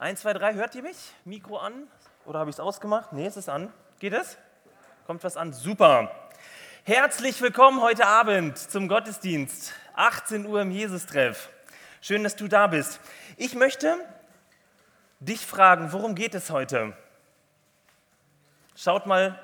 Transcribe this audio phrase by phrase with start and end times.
[0.00, 0.96] Eins, zwei, drei, hört ihr mich?
[1.24, 1.88] Mikro an?
[2.24, 3.12] Oder habe ich es ausgemacht?
[3.12, 3.72] Nee, es ist an.
[3.98, 4.38] Geht es?
[5.08, 5.52] Kommt was an?
[5.52, 6.12] Super.
[6.84, 9.72] Herzlich willkommen heute Abend zum Gottesdienst.
[9.94, 11.50] 18 Uhr im Jesus-Treff.
[12.00, 13.00] Schön, dass du da bist.
[13.36, 13.96] Ich möchte
[15.18, 16.96] dich fragen, worum geht es heute?
[18.76, 19.42] Schaut mal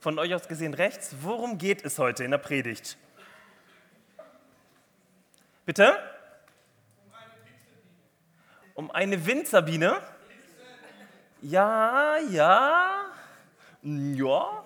[0.00, 1.14] von euch aus gesehen rechts.
[1.20, 2.98] Worum geht es heute in der Predigt?
[5.64, 5.96] Bitte?
[8.74, 10.00] Um eine Winzerbiene?
[11.42, 13.04] Ja, ja,
[13.82, 14.64] ja.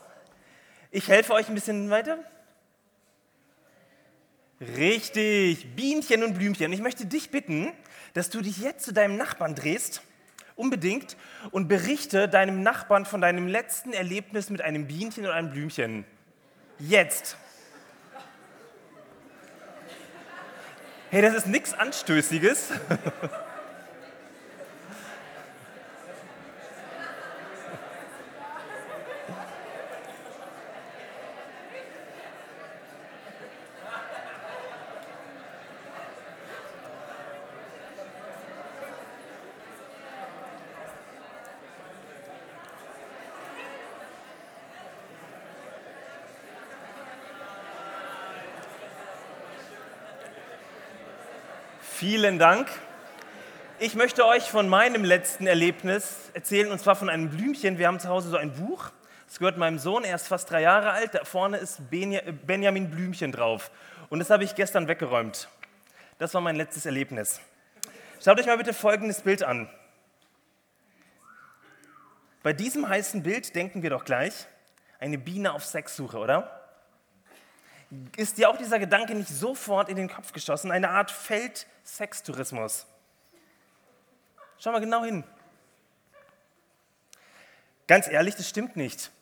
[0.90, 2.18] Ich helfe euch ein bisschen weiter.
[4.60, 6.72] Richtig, Bienchen und Blümchen.
[6.72, 7.72] Ich möchte dich bitten,
[8.14, 10.02] dass du dich jetzt zu deinem Nachbarn drehst,
[10.54, 11.16] unbedingt,
[11.50, 16.04] und berichte deinem Nachbarn von deinem letzten Erlebnis mit einem Bienchen oder einem Blümchen.
[16.78, 17.36] Jetzt.
[21.10, 22.70] Hey, das ist nichts Anstößiges.
[51.98, 52.68] Vielen Dank.
[53.78, 57.78] Ich möchte euch von meinem letzten Erlebnis erzählen, und zwar von einem Blümchen.
[57.78, 58.90] Wir haben zu Hause so ein Buch,
[59.26, 61.14] das gehört meinem Sohn, er ist fast drei Jahre alt.
[61.14, 63.70] Da vorne ist Benjamin Blümchen drauf.
[64.10, 65.48] Und das habe ich gestern weggeräumt.
[66.18, 67.40] Das war mein letztes Erlebnis.
[68.22, 69.66] Schaut euch mal bitte folgendes Bild an.
[72.42, 74.34] Bei diesem heißen Bild denken wir doch gleich,
[75.00, 76.55] eine Biene auf Sexsuche, oder?
[78.16, 80.70] Ist dir auch dieser Gedanke nicht sofort in den Kopf geschossen?
[80.72, 82.86] Eine Art Feldsextourismus.
[84.58, 85.24] Schau mal genau hin.
[87.86, 89.12] Ganz ehrlich, das stimmt nicht.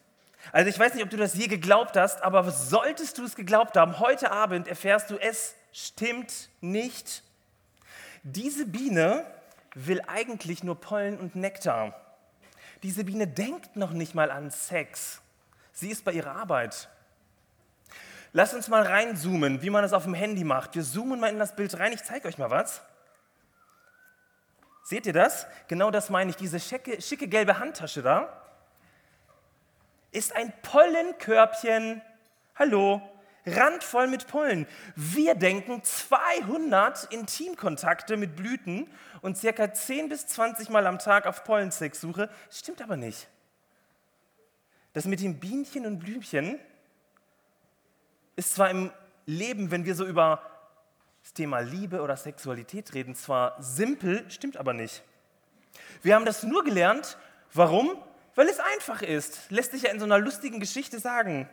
[0.53, 3.77] Also ich weiß nicht, ob du das je geglaubt hast, aber solltest du es geglaubt
[3.77, 7.23] haben, heute Abend erfährst du, es stimmt nicht.
[8.23, 9.27] Diese Biene
[9.75, 12.01] will eigentlich nur Pollen und Nektar.
[12.83, 15.20] Diese Biene denkt noch nicht mal an Sex.
[15.73, 16.89] Sie ist bei ihrer Arbeit.
[18.34, 20.74] Lass uns mal reinzoomen, wie man das auf dem Handy macht.
[20.74, 21.92] Wir zoomen mal in das Bild rein.
[21.92, 22.83] Ich zeige euch mal was.
[24.83, 25.46] Seht ihr das?
[25.68, 26.36] Genau das meine ich.
[26.36, 28.45] Diese schicke, schicke gelbe Handtasche da
[30.14, 32.00] ist ein Pollenkörbchen.
[32.55, 33.02] Hallo,
[33.45, 34.66] randvoll mit Pollen.
[34.95, 38.89] Wir denken 200 Intimkontakte mit Blüten
[39.22, 42.30] und circa 10 bis 20 Mal am Tag auf Pollensexsuche.
[42.48, 43.28] Stimmt aber nicht.
[44.92, 46.61] Das mit den Bienchen und Blümchen
[48.36, 48.90] ist zwar im
[49.27, 50.42] Leben, wenn wir so über
[51.22, 55.02] das Thema Liebe oder Sexualität reden, zwar simpel, stimmt aber nicht.
[56.02, 57.17] Wir haben das nur gelernt.
[57.52, 57.96] Warum?
[58.34, 59.50] Weil es einfach ist.
[59.50, 61.48] Lässt sich ja in so einer lustigen Geschichte sagen.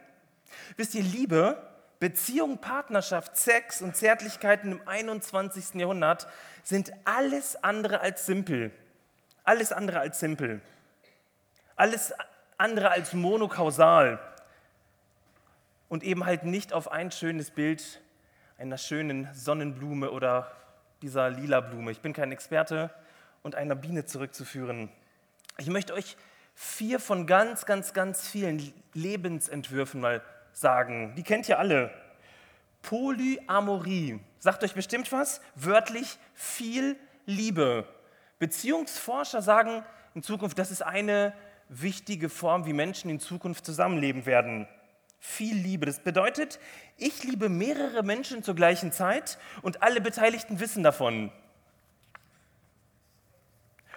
[0.76, 1.62] Wisst ihr, Liebe,
[2.00, 5.76] Beziehung, Partnerschaft, Sex und Zärtlichkeiten im 21.
[5.76, 6.28] Jahrhundert
[6.64, 8.72] sind alles andere als simpel.
[9.44, 10.62] Alles andere als simpel.
[11.76, 12.14] Alles
[12.58, 14.20] andere als monokausal
[15.92, 18.00] und eben halt nicht auf ein schönes Bild
[18.58, 20.50] einer schönen Sonnenblume oder
[21.02, 21.92] dieser lila Blume.
[21.92, 22.92] Ich bin kein Experte
[23.44, 24.88] und einer Biene zurückzuführen.
[25.58, 26.16] Ich möchte euch
[26.56, 30.22] vier von ganz, ganz, ganz vielen Lebensentwürfen mal
[30.54, 31.14] sagen.
[31.18, 31.92] Die kennt ihr alle.
[32.84, 34.22] Polyamorie.
[34.40, 35.42] Sagt euch bestimmt was?
[35.56, 37.86] Wörtlich viel Liebe.
[38.40, 39.84] Beziehungsforscher sagen
[40.16, 41.34] in Zukunft, das ist eine
[41.68, 44.70] wichtige Form, wie Menschen in Zukunft zusammenleben werden
[45.22, 45.86] viel Liebe.
[45.86, 46.60] Das bedeutet,
[46.98, 51.32] ich liebe mehrere Menschen zur gleichen Zeit und alle Beteiligten wissen davon.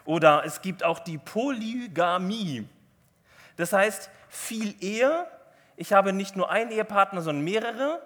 [0.04, 2.68] Oder es gibt auch die Polygamie.
[3.56, 5.26] Das heißt, viel Ehe,
[5.76, 8.02] ich habe nicht nur einen Ehepartner, sondern mehrere,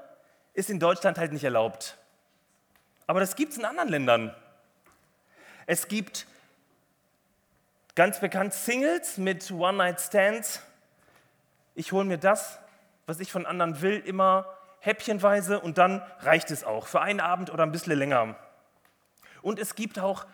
[0.55, 1.99] ist in Deutschland halt nicht erlaubt.
[3.09, 4.35] Aber das gibt es in anderen Ländern.
[5.67, 6.29] Es gibt
[7.97, 10.63] ganz bekannt Singles mit One-Night-Stands.
[11.75, 12.61] Ich hole mir das,
[13.09, 14.47] was ich von anderen will, immer
[14.81, 18.37] häppchenweise und dann reicht es auch für einen Abend oder ein bisschen länger.
[19.41, 20.27] Und es gibt auch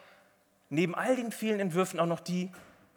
[0.70, 2.50] neben all den vielen Entwürfen auch noch die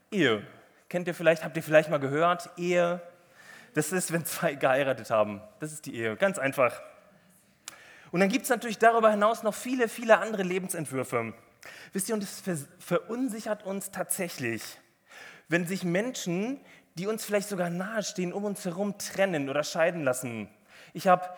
[0.10, 0.42] Ehe.
[0.90, 3.02] Kennt ihr vielleicht, habt ihr vielleicht mal gehört, Ehe,
[3.76, 5.42] das ist, wenn zwei geheiratet haben.
[5.60, 6.82] Das ist die Ehe, ganz einfach.
[8.10, 11.36] Und dann gibt es natürlich darüber hinaus noch viele, viele andere Lebensentwürfe.
[11.94, 12.42] Wisst ihr, und es
[12.80, 14.64] verunsichert uns tatsächlich,
[15.50, 16.62] wenn sich Menschen,
[16.98, 20.50] die uns vielleicht sogar nahestehen, um uns herum trennen oder scheiden lassen.
[20.94, 21.30] Ich habe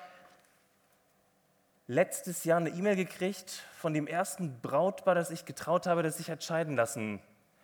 [1.87, 6.29] letztes Jahr eine E-Mail gekriegt von dem ersten Brautpaar, das ich getraut habe, das sich
[6.29, 7.19] hat scheiden lassen.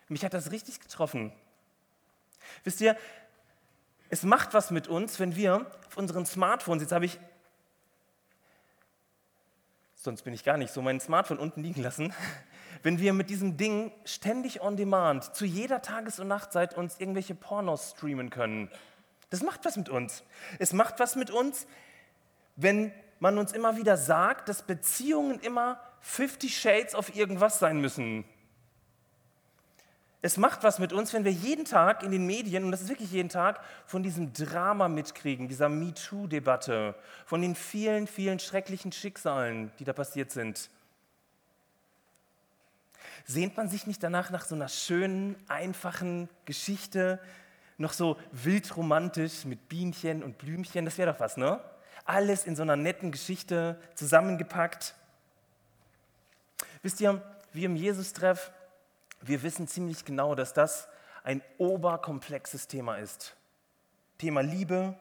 [0.08, 1.32] Mich hat das richtig getroffen.
[2.64, 2.96] Wisst ihr,
[4.10, 7.18] es macht was mit uns, wenn wir auf unseren Smartphones, jetzt habe ich,
[9.94, 12.12] sonst bin ich gar nicht so, mein Smartphone unten liegen lassen,
[12.86, 17.34] wenn wir mit diesem Ding ständig on demand, zu jeder Tages- und Nachtzeit uns irgendwelche
[17.34, 18.70] Pornos streamen können.
[19.28, 20.22] Das macht was mit uns.
[20.60, 21.66] Es macht was mit uns,
[22.54, 28.24] wenn man uns immer wieder sagt, dass Beziehungen immer 50 Shades of irgendwas sein müssen.
[30.22, 32.88] Es macht was mit uns, wenn wir jeden Tag in den Medien, und das ist
[32.88, 36.94] wirklich jeden Tag, von diesem Drama mitkriegen, dieser MeToo-Debatte,
[37.24, 40.70] von den vielen, vielen schrecklichen Schicksalen, die da passiert sind.
[43.28, 47.18] Sehnt man sich nicht danach nach so einer schönen, einfachen Geschichte,
[47.76, 50.84] noch so wildromantisch mit Bienchen und Blümchen?
[50.84, 51.60] Das wäre doch was, ne?
[52.04, 54.94] Alles in so einer netten Geschichte zusammengepackt.
[56.82, 57.20] Wisst ihr,
[57.52, 58.52] wir im Jesus-Treff,
[59.22, 60.86] wir wissen ziemlich genau, dass das
[61.24, 63.34] ein oberkomplexes Thema ist.
[64.18, 64.94] Thema Liebe,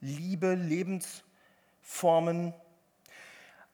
[0.00, 2.54] Liebe, Lebensformen.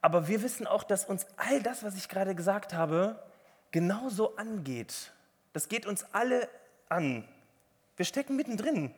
[0.00, 3.22] Aber wir wissen auch, dass uns all das, was ich gerade gesagt habe,
[3.70, 5.12] genauso angeht.
[5.52, 6.48] Das geht uns alle
[6.88, 7.26] an.
[7.96, 8.94] Wir stecken mittendrin.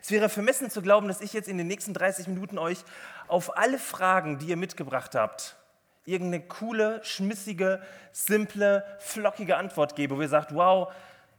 [0.00, 2.84] Es wäre vermessen zu glauben, dass ich jetzt in den nächsten 30 Minuten euch
[3.28, 5.56] auf alle Fragen, die ihr mitgebracht habt,
[6.04, 7.82] irgendeine coole, schmissige,
[8.12, 10.92] simple, flockige Antwort gebe, wo ihr sagt, wow,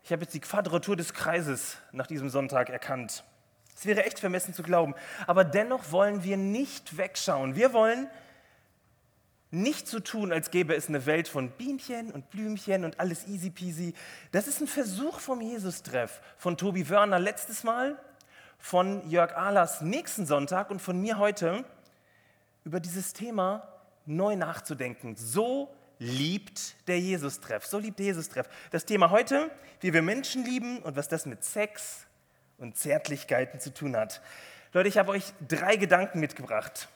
[0.03, 3.23] ich habe jetzt die Quadratur des Kreises nach diesem Sonntag erkannt.
[3.75, 4.95] Es wäre echt vermessen zu glauben.
[5.27, 7.55] Aber dennoch wollen wir nicht wegschauen.
[7.55, 8.07] Wir wollen
[9.53, 13.51] nicht so tun, als gäbe es eine Welt von Bienchen und Blümchen und alles easy
[13.51, 13.93] peasy.
[14.31, 17.97] Das ist ein Versuch vom Jesus-Treff, von Tobi Wörner letztes Mal,
[18.57, 21.63] von Jörg Ahlers nächsten Sonntag und von mir heute,
[22.63, 23.67] über dieses Thema
[24.05, 25.15] neu nachzudenken.
[25.15, 27.65] So liebt der Jesus-Treff.
[27.65, 28.49] So liebt der Jesus-Treff.
[28.71, 29.51] Das Thema heute,
[29.81, 32.07] wie wir Menschen lieben und was das mit Sex
[32.57, 34.21] und Zärtlichkeiten zu tun hat.
[34.73, 36.89] Leute, ich habe euch drei Gedanken mitgebracht.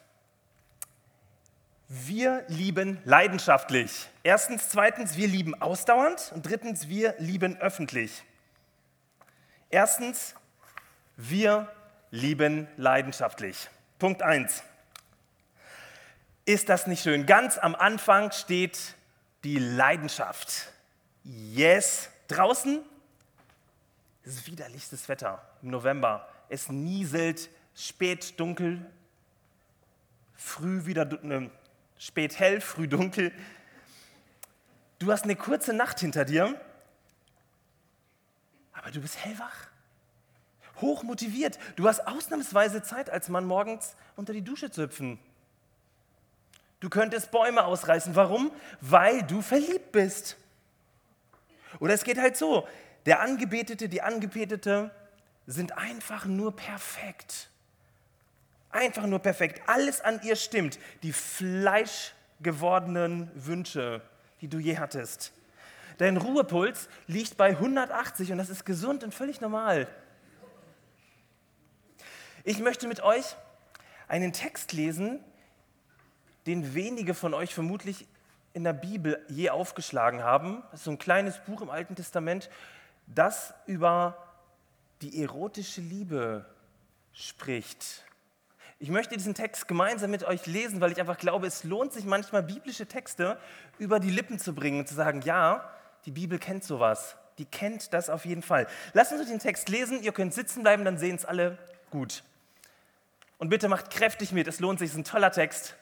[1.90, 4.10] Wir lieben leidenschaftlich.
[4.22, 6.32] Erstens, zweitens, wir lieben ausdauernd.
[6.34, 8.24] Und drittens, wir lieben öffentlich.
[9.70, 10.34] Erstens,
[11.16, 11.72] wir
[12.10, 13.70] lieben leidenschaftlich.
[13.98, 14.62] Punkt 1.
[16.44, 17.24] Ist das nicht schön?
[17.24, 18.94] Ganz am Anfang steht
[19.42, 20.70] die Leidenschaft.
[21.24, 22.10] Yes.
[22.28, 22.82] Draußen
[24.24, 26.28] ist widerlichstes Wetter im November.
[26.50, 28.84] Es nieselt, spät dunkel,
[30.36, 31.50] früh wieder ne,
[31.98, 33.32] spät hell, früh dunkel.
[34.98, 36.60] Du hast eine kurze Nacht hinter dir,
[38.72, 39.68] aber du bist hellwach,
[40.80, 41.58] hoch motiviert.
[41.76, 45.18] Du hast ausnahmsweise Zeit, als Mann morgens unter die Dusche zu hüpfen.
[46.80, 48.14] Du könntest Bäume ausreißen.
[48.14, 48.52] Warum?
[48.80, 50.36] Weil du verliebt bist.
[51.80, 52.68] Oder es geht halt so,
[53.06, 54.90] der Angebetete, die Angebetete
[55.46, 57.50] sind einfach nur perfekt.
[58.70, 59.62] Einfach nur perfekt.
[59.66, 60.78] Alles an ihr stimmt.
[61.02, 64.00] Die fleischgewordenen Wünsche,
[64.40, 65.32] die du je hattest.
[65.98, 69.88] Dein Ruhepuls liegt bei 180 und das ist gesund und völlig normal.
[72.44, 73.36] Ich möchte mit euch
[74.06, 75.18] einen Text lesen,
[76.46, 78.06] den wenige von euch vermutlich
[78.54, 80.62] in der Bibel je aufgeschlagen haben.
[80.70, 82.48] Das ist so ein kleines Buch im Alten Testament,
[83.06, 84.16] das über
[85.02, 86.46] die erotische Liebe
[87.12, 88.04] spricht.
[88.80, 92.04] Ich möchte diesen Text gemeinsam mit euch lesen, weil ich einfach glaube, es lohnt sich
[92.04, 93.36] manchmal biblische Texte
[93.78, 95.68] über die Lippen zu bringen und zu sagen, ja,
[96.04, 97.16] die Bibel kennt sowas.
[97.38, 98.68] Die kennt das auf jeden Fall.
[98.92, 100.02] Lasst uns den Text lesen.
[100.02, 101.58] Ihr könnt sitzen bleiben, dann sehen es alle
[101.90, 102.22] gut.
[103.38, 105.76] Und bitte macht kräftig mit, es lohnt sich, es ist ein toller Text.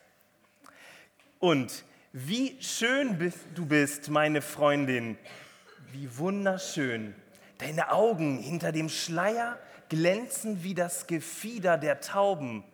[1.38, 5.18] Und wie schön du bist, meine Freundin,
[5.92, 7.14] wie wunderschön.
[7.58, 12.64] Deine Augen hinter dem Schleier glänzen wie das Gefieder der Tauben.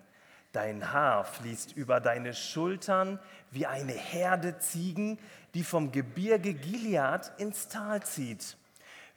[0.53, 3.19] Dein Haar fließt über deine Schultern
[3.51, 5.19] wie eine Herde Ziegen,
[5.55, 8.59] die vom Gebirge Gilead ins Tal zieht.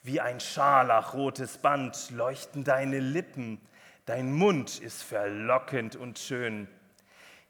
[0.01, 3.59] Wie ein scharlachrotes Band leuchten deine Lippen,
[4.05, 6.69] dein Mund ist verlockend und schön.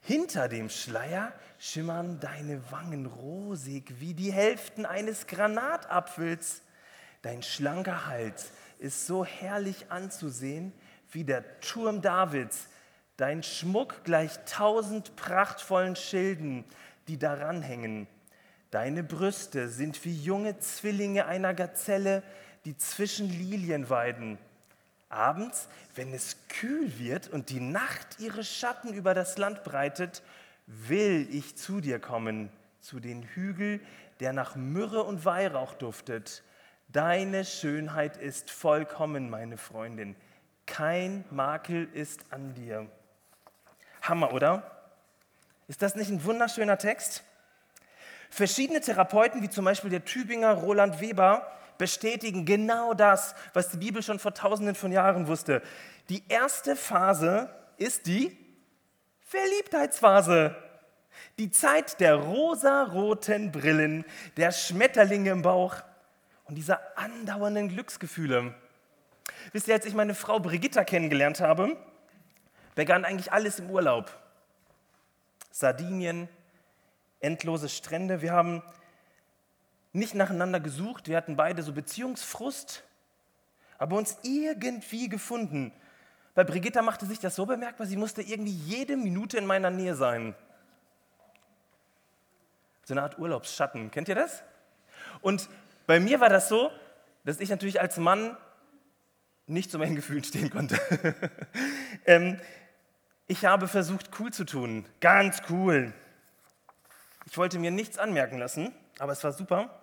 [0.01, 6.61] Hinter dem Schleier schimmern deine Wangen rosig wie die Hälften eines Granatapfels.
[7.21, 10.73] Dein schlanker Hals ist so herrlich anzusehen
[11.11, 12.67] wie der Turm Davids.
[13.17, 16.65] Dein Schmuck gleicht tausend prachtvollen Schilden,
[17.07, 18.07] die daran hängen.
[18.71, 22.23] Deine Brüste sind wie junge Zwillinge einer Gazelle,
[22.65, 24.37] die zwischen Lilien weiden.
[25.07, 30.23] Abends, wenn es kühl wird und die Nacht ihre Schatten über das Land breitet,
[30.65, 32.49] will ich zu dir kommen,
[32.81, 33.79] zu den Hügel,
[34.19, 36.43] der nach Myrrhe und Weihrauch duftet.
[36.89, 40.17] Deine Schönheit ist vollkommen, meine Freundin.
[40.65, 42.89] Kein Makel ist an dir.
[44.07, 44.63] Hammer, oder?
[45.67, 47.23] Ist das nicht ein wunderschöner Text?
[48.29, 54.01] Verschiedene Therapeuten, wie zum Beispiel der Tübinger Roland Weber, bestätigen genau das, was die Bibel
[54.01, 55.61] schon vor tausenden von Jahren wusste.
[56.09, 58.37] Die erste Phase ist die
[59.21, 60.55] Verliebtheitsphase.
[61.39, 64.05] Die Zeit der rosaroten Brillen,
[64.37, 65.75] der Schmetterlinge im Bauch
[66.45, 68.53] und dieser andauernden Glücksgefühle.
[69.51, 71.75] Wisst ihr, als ich meine Frau Brigitta kennengelernt habe,
[72.75, 74.11] begann eigentlich alles im Urlaub.
[75.51, 76.27] Sardinien,
[77.21, 78.21] endlose Strände.
[78.21, 78.61] Wir haben
[79.93, 82.83] nicht nacheinander gesucht, wir hatten beide so Beziehungsfrust,
[83.77, 85.71] aber uns irgendwie gefunden.
[86.33, 89.95] Bei Brigitta machte sich das so bemerkbar, sie musste irgendwie jede Minute in meiner Nähe
[89.95, 90.35] sein.
[92.83, 94.43] So eine Art Urlaubsschatten, kennt ihr das?
[95.21, 95.49] Und
[95.87, 96.71] bei mir war das so,
[97.23, 98.37] dass ich natürlich als Mann
[99.47, 100.77] nicht zu meinen Gefühlen stehen konnte.
[102.05, 102.39] ähm,
[103.27, 105.93] ich habe versucht, cool zu tun, ganz cool.
[107.25, 109.81] Ich wollte mir nichts anmerken lassen, aber es war super.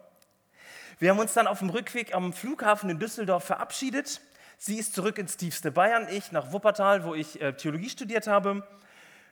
[0.99, 4.21] Wir haben uns dann auf dem Rückweg am Flughafen in Düsseldorf verabschiedet.
[4.59, 8.67] Sie ist zurück ins tiefste Bayern, ich nach Wuppertal, wo ich äh, Theologie studiert habe.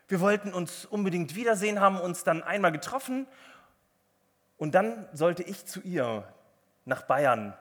[0.09, 3.29] Wir wollten uns unbedingt wiedersehen, haben uns dann einmal getroffen
[4.57, 6.25] und dann sollte ich zu ihr
[6.85, 7.55] nach Bayern,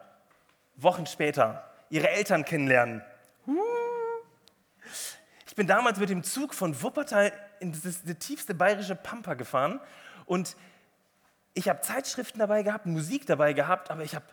[0.75, 3.03] Wochen später, ihre Eltern kennenlernen.
[5.49, 9.79] Ich bin damals mit dem Zug von Wuppertal in das, das tiefste bayerische Pampa gefahren
[10.27, 10.55] und
[11.55, 14.25] ich habe Zeitschriften dabei gehabt, Musik dabei gehabt, aber ich habe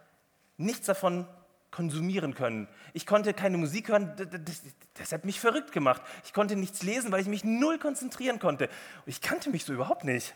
[0.58, 1.26] nichts davon
[1.70, 2.68] konsumieren können.
[2.92, 4.60] Ich konnte keine Musik hören, das,
[4.92, 6.02] das, hat mich verrückt gemacht.
[6.22, 8.68] Ich konnte nichts lesen, weil ich mich null konzentrieren konnte.
[9.06, 10.34] ich kannte mich so überhaupt nicht.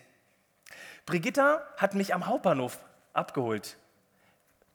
[1.05, 2.79] Brigitta hat mich am Hauptbahnhof
[3.13, 3.77] abgeholt.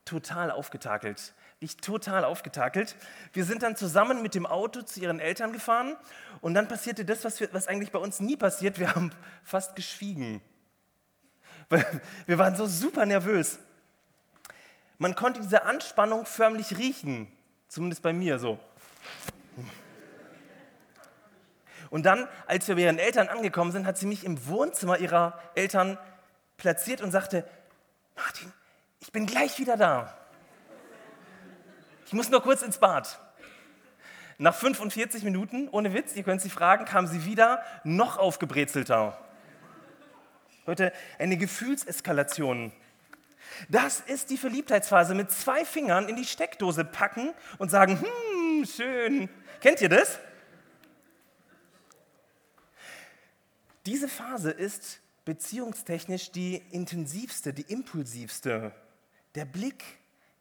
[0.06, 1.34] Total aufgetakelt.
[1.60, 2.96] Ich total aufgetakelt.
[3.34, 5.96] Wir sind dann zusammen mit dem Auto zu ihren Eltern gefahren
[6.42, 8.78] und dann passierte das, was, wir, was eigentlich bei uns nie passiert.
[8.78, 9.12] Wir haben
[9.44, 10.42] fast geschwiegen.
[12.28, 13.58] Wir waren so super nervös.
[14.98, 17.32] Man konnte diese Anspannung förmlich riechen,
[17.68, 18.60] zumindest bei mir so.
[21.90, 25.40] Und dann, als wir bei ihren Eltern angekommen sind, hat sie mich im Wohnzimmer ihrer
[25.56, 25.98] Eltern
[26.58, 27.48] platziert und sagte,
[28.16, 28.52] Martin,
[29.00, 30.18] ich bin gleich wieder da.
[32.06, 33.20] Ich muss nur kurz ins Bad.
[34.38, 39.18] Nach 45 Minuten, ohne Witz, ihr könnt sie fragen, kam sie wieder, noch aufgebrezelter.
[40.66, 42.72] Leute, eine Gefühlseskalation.
[43.70, 45.16] Das ist die Verliebtheitsphase.
[45.16, 49.30] Mit zwei Fingern in die Steckdose packen und sagen, hm, schön.
[49.62, 50.20] Kennt ihr das?
[53.86, 58.74] Diese Phase ist beziehungstechnisch die intensivste, die impulsivste.
[59.36, 59.84] Der Blick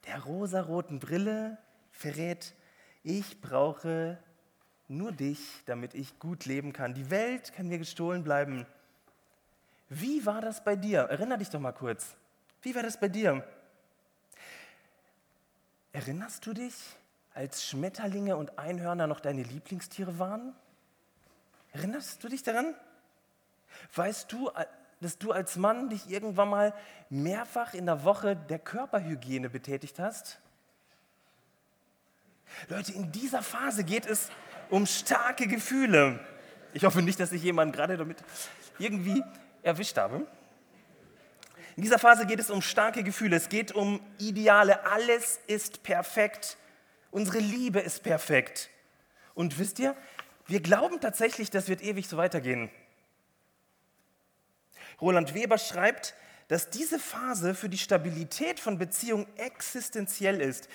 [0.07, 1.59] der rosaroten Brille
[1.91, 2.55] verrät,
[3.03, 4.19] ich brauche
[4.89, 6.95] nur dich, damit ich gut leben kann.
[6.95, 8.67] Die Welt kann mir gestohlen bleiben.
[9.89, 11.01] Wie war das bei dir?
[11.01, 12.17] Erinner dich doch mal kurz.
[12.63, 13.47] Wie war das bei dir?
[15.93, 16.75] Erinnerst du dich,
[17.35, 20.55] als Schmetterlinge und Einhörner noch deine Lieblingstiere waren?
[21.73, 22.75] Erinnerst du dich daran?
[23.95, 24.51] Weißt du,
[25.05, 26.75] dass du als Mann dich irgendwann mal
[27.11, 30.41] mehrfach in der Woche der Körperhygiene betätigt hast?
[32.69, 34.31] Leute, in dieser Phase geht es
[34.71, 36.21] um starke Gefühle.
[36.73, 38.17] Ich hoffe nicht, dass sich jemand gerade damit
[38.79, 39.23] irgendwie
[39.63, 40.27] erwischt habe.
[41.77, 44.87] In dieser Phase geht es um starke Gefühle, es geht um Ideale.
[44.87, 46.57] Alles ist perfekt.
[47.11, 48.71] Unsere Liebe ist perfekt.
[49.35, 49.95] Und wisst ihr,
[50.47, 52.71] wir glauben tatsächlich, das wird ewig so weitergehen.
[55.01, 56.15] Roland Weber schreibt,
[56.49, 60.69] dass diese Phase für die Stabilität von Beziehungen existenziell ist.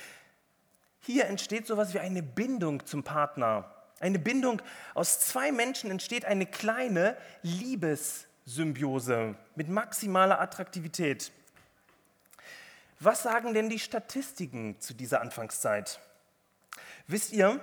[1.01, 3.73] Hier entsteht sowas wie eine Bindung zum Partner.
[3.99, 4.61] Eine Bindung
[4.93, 11.31] aus zwei Menschen entsteht eine kleine Liebessymbiose mit maximaler Attraktivität.
[12.99, 15.99] Was sagen denn die Statistiken zu dieser Anfangszeit?
[17.07, 17.59] Wisst ihr,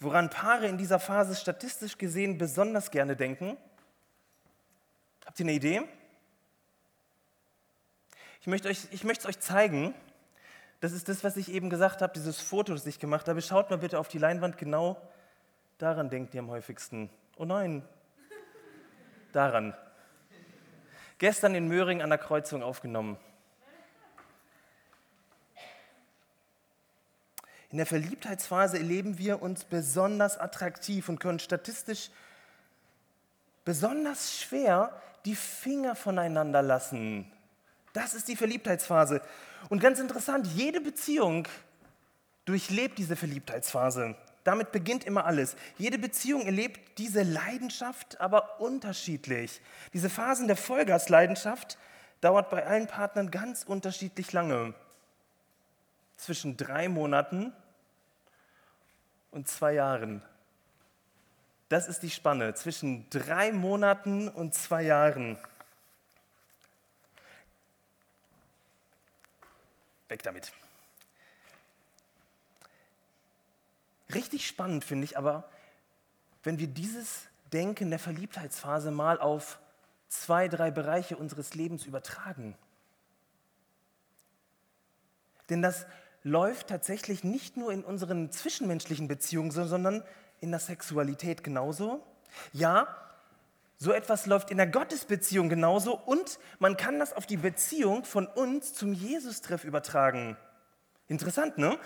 [0.00, 3.56] woran Paare in dieser Phase statistisch gesehen besonders gerne denken?
[5.26, 5.82] Habt ihr eine Idee?
[8.40, 9.92] Ich möchte, euch, ich möchte es euch zeigen.
[10.80, 13.42] Das ist das, was ich eben gesagt habe, dieses Foto, das ich gemacht habe.
[13.42, 14.96] Schaut mal bitte auf die Leinwand, genau
[15.78, 17.10] daran denkt ihr am häufigsten.
[17.36, 17.82] Oh nein,
[19.32, 19.74] daran.
[21.18, 23.18] Gestern in Möhring an der Kreuzung aufgenommen.
[27.70, 32.10] In der Verliebtheitsphase erleben wir uns besonders attraktiv und können statistisch
[33.64, 37.30] besonders schwer die Finger voneinander lassen.
[37.92, 39.20] Das ist die Verliebtheitsphase.
[39.68, 41.48] Und ganz interessant, jede Beziehung
[42.44, 44.14] durchlebt diese Verliebtheitsphase.
[44.44, 45.56] Damit beginnt immer alles.
[45.76, 49.60] Jede Beziehung erlebt diese Leidenschaft aber unterschiedlich.
[49.92, 51.78] Diese Phasen der Vollgasleidenschaft
[52.20, 54.74] dauert bei allen Partnern ganz unterschiedlich lange.
[56.16, 57.52] Zwischen drei Monaten
[59.32, 60.22] und zwei Jahren.
[61.68, 65.36] Das ist die Spanne zwischen drei Monaten und zwei Jahren.
[70.08, 70.52] Weg damit.
[74.14, 75.50] Richtig spannend finde ich aber,
[76.44, 79.58] wenn wir dieses Denken der Verliebtheitsphase mal auf
[80.08, 82.56] zwei, drei Bereiche unseres Lebens übertragen.
[85.48, 85.86] Denn das
[86.22, 90.04] läuft tatsächlich nicht nur in unseren zwischenmenschlichen Beziehungen, sondern
[90.40, 92.04] in der Sexualität genauso.
[92.52, 92.88] Ja,
[93.78, 98.26] so etwas läuft in der Gottesbeziehung genauso und man kann das auf die Beziehung von
[98.26, 100.36] uns zum Jesus-Treff übertragen.
[101.08, 101.78] Interessant, ne?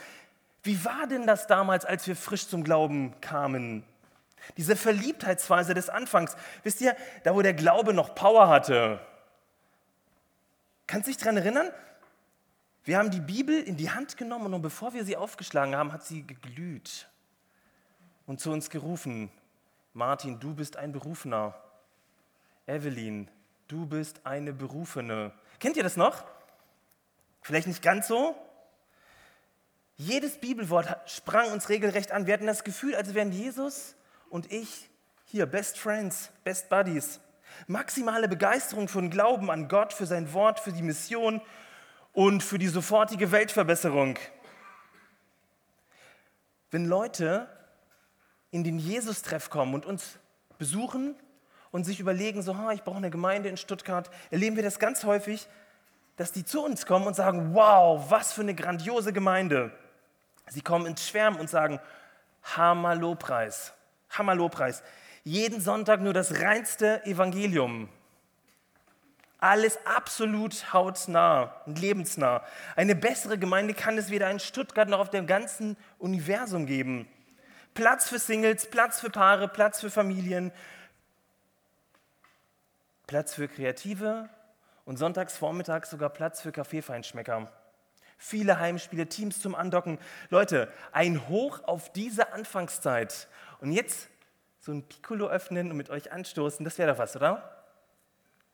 [0.62, 3.82] Wie war denn das damals, als wir frisch zum Glauben kamen?
[4.56, 6.36] Diese Verliebtheitsphase des Anfangs.
[6.62, 9.00] Wisst ihr, da wo der Glaube noch Power hatte.
[10.86, 11.70] Kannst du dich daran erinnern?
[12.84, 16.04] Wir haben die Bibel in die Hand genommen und bevor wir sie aufgeschlagen haben, hat
[16.04, 17.08] sie geglüht
[18.30, 19.28] und zu uns gerufen.
[19.92, 21.52] Martin, du bist ein Berufener.
[22.68, 23.28] Evelyn,
[23.66, 25.32] du bist eine Berufene.
[25.58, 26.22] Kennt ihr das noch?
[27.42, 28.36] Vielleicht nicht ganz so,
[29.96, 32.28] jedes Bibelwort sprang uns regelrecht an.
[32.28, 33.96] Wir hatten das Gefühl, als wären Jesus
[34.28, 34.88] und ich
[35.24, 37.18] hier Best Friends, Best Buddies.
[37.66, 41.42] Maximale Begeisterung den Glauben an Gott, für sein Wort, für die Mission
[42.12, 44.20] und für die sofortige Weltverbesserung.
[46.70, 47.48] Wenn Leute
[48.50, 50.18] in den Jesus-Treff kommen und uns
[50.58, 51.14] besuchen
[51.70, 55.48] und sich überlegen, so, ich brauche eine Gemeinde in Stuttgart, erleben wir das ganz häufig,
[56.16, 59.72] dass die zu uns kommen und sagen, wow, was für eine grandiose Gemeinde.
[60.48, 61.80] Sie kommen ins Schwärmen und sagen,
[62.42, 63.72] Hammer Lobpreis,
[64.10, 64.82] Hammer Lobpreis.
[65.22, 67.88] Jeden Sonntag nur das reinste Evangelium.
[69.38, 72.42] Alles absolut hautnah und lebensnah.
[72.76, 77.08] Eine bessere Gemeinde kann es weder in Stuttgart noch auf dem ganzen Universum geben.
[77.74, 80.52] Platz für Singles, Platz für Paare, Platz für Familien,
[83.06, 84.28] Platz für Kreative
[84.84, 87.50] und sonntags vormittags sogar Platz für Kaffeefeinschmecker
[88.20, 89.98] viele Heimspiele, Teams zum Andocken.
[90.28, 93.28] Leute, ein Hoch auf diese Anfangszeit.
[93.60, 94.08] Und jetzt
[94.60, 97.64] so ein Piccolo öffnen und mit euch anstoßen, das wäre doch was, oder?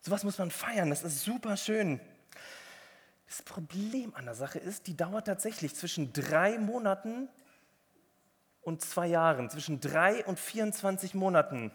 [0.01, 2.01] Sowas muss man feiern, das ist super schön.
[3.27, 7.29] Das Problem an der Sache ist, die dauert tatsächlich zwischen drei Monaten
[8.67, 11.71] und zwei Jahren, zwischen drei und 24 Monaten.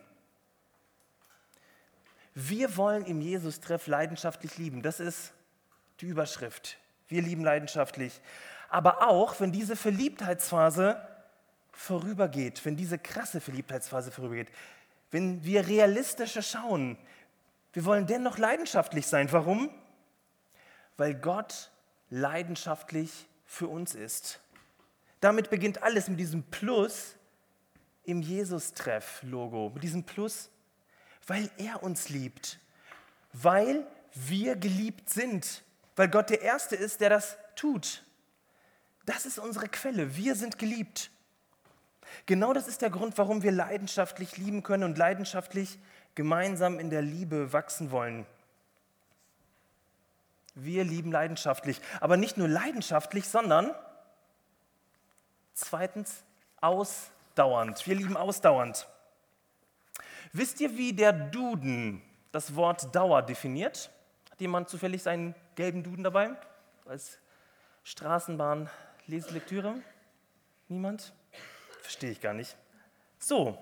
[2.36, 4.82] Wir wollen im Jesus-Treff leidenschaftlich lieben.
[4.82, 5.32] Das ist
[6.02, 6.78] die Überschrift.
[7.08, 8.20] Wir lieben leidenschaftlich.
[8.68, 11.02] Aber auch, wenn diese Verliebtheitsphase
[11.72, 14.52] vorübergeht, wenn diese krasse Verliebtheitsphase vorübergeht,
[15.12, 16.98] wenn wir realistischer schauen,
[17.72, 19.32] wir wollen dennoch leidenschaftlich sein.
[19.32, 19.70] Warum?
[20.98, 21.72] Weil Gott
[22.10, 24.42] leidenschaftlich für uns ist.
[25.22, 27.16] Damit beginnt alles mit diesem Plus
[28.04, 30.50] im Jesus-Treff-Logo, mit diesem Plus,
[31.28, 32.60] weil er uns liebt,
[33.32, 35.64] weil wir geliebt sind
[35.96, 38.04] weil Gott der Erste ist, der das tut.
[39.06, 40.16] Das ist unsere Quelle.
[40.16, 41.12] Wir sind geliebt.
[42.26, 45.80] Genau das ist der Grund, warum wir leidenschaftlich lieben können und leidenschaftlich
[46.16, 48.26] gemeinsam in der Liebe wachsen wollen.
[50.56, 53.72] Wir lieben leidenschaftlich, aber nicht nur leidenschaftlich, sondern
[55.54, 56.24] zweitens
[56.60, 57.86] ausdauernd.
[57.86, 58.88] Wir lieben ausdauernd.
[60.34, 63.92] Wisst ihr, wie der Duden das Wort Dauer definiert?
[64.32, 66.32] Hat jemand zufällig seinen gelben Duden dabei?
[66.86, 67.20] Als
[67.84, 68.70] Straßenbahn
[69.08, 69.76] Leselektüre?
[70.68, 71.14] Niemand?
[71.82, 72.56] Verstehe ich gar nicht.
[73.20, 73.58] So,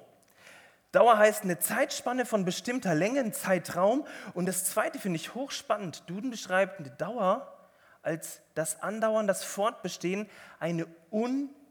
[0.92, 4.06] Dauer heißt eine Zeitspanne von bestimmter Länge, ein Zeitraum.
[4.34, 6.04] Und das zweite finde ich hochspannend.
[6.10, 7.56] Duden beschreibt eine Dauer
[8.02, 10.88] als das Andauern, das Fortbestehen, eine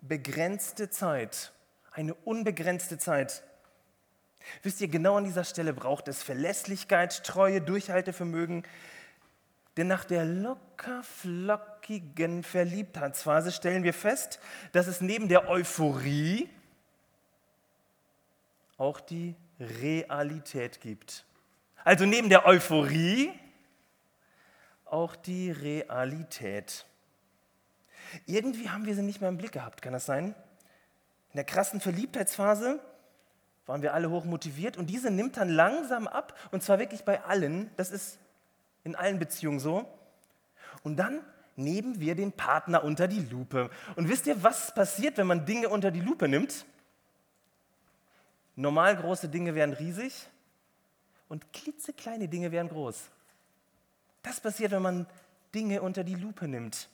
[0.00, 1.52] unbegrenzte Zeit.
[1.92, 3.42] Eine unbegrenzte Zeit.
[4.62, 8.64] Wisst ihr, genau an dieser Stelle braucht es Verlässlichkeit, Treue, Durchhaltevermögen,
[9.76, 14.40] denn nach der locker flockigen Verliebtheitsphase stellen wir fest,
[14.72, 16.48] dass es neben der Euphorie
[18.76, 21.24] auch die Realität gibt.
[21.84, 23.32] Also neben der Euphorie
[24.84, 26.86] auch die Realität.
[28.26, 30.34] Irgendwie haben wir sie nicht mehr im Blick gehabt, kann das sein?
[31.32, 32.80] In der krassen Verliebtheitsphase
[33.66, 37.22] waren wir alle hoch motiviert und diese nimmt dann langsam ab und zwar wirklich bei
[37.22, 37.70] allen.
[37.76, 38.18] Das ist
[38.84, 39.86] in allen Beziehungen so.
[40.82, 41.20] Und dann
[41.56, 43.70] nehmen wir den Partner unter die Lupe.
[43.96, 46.64] Und wisst ihr, was passiert, wenn man Dinge unter die Lupe nimmt?
[48.56, 50.26] Normal große Dinge werden riesig
[51.28, 53.08] und klitzekleine Dinge werden groß.
[54.22, 55.06] Das passiert, wenn man
[55.54, 56.88] Dinge unter die Lupe nimmt.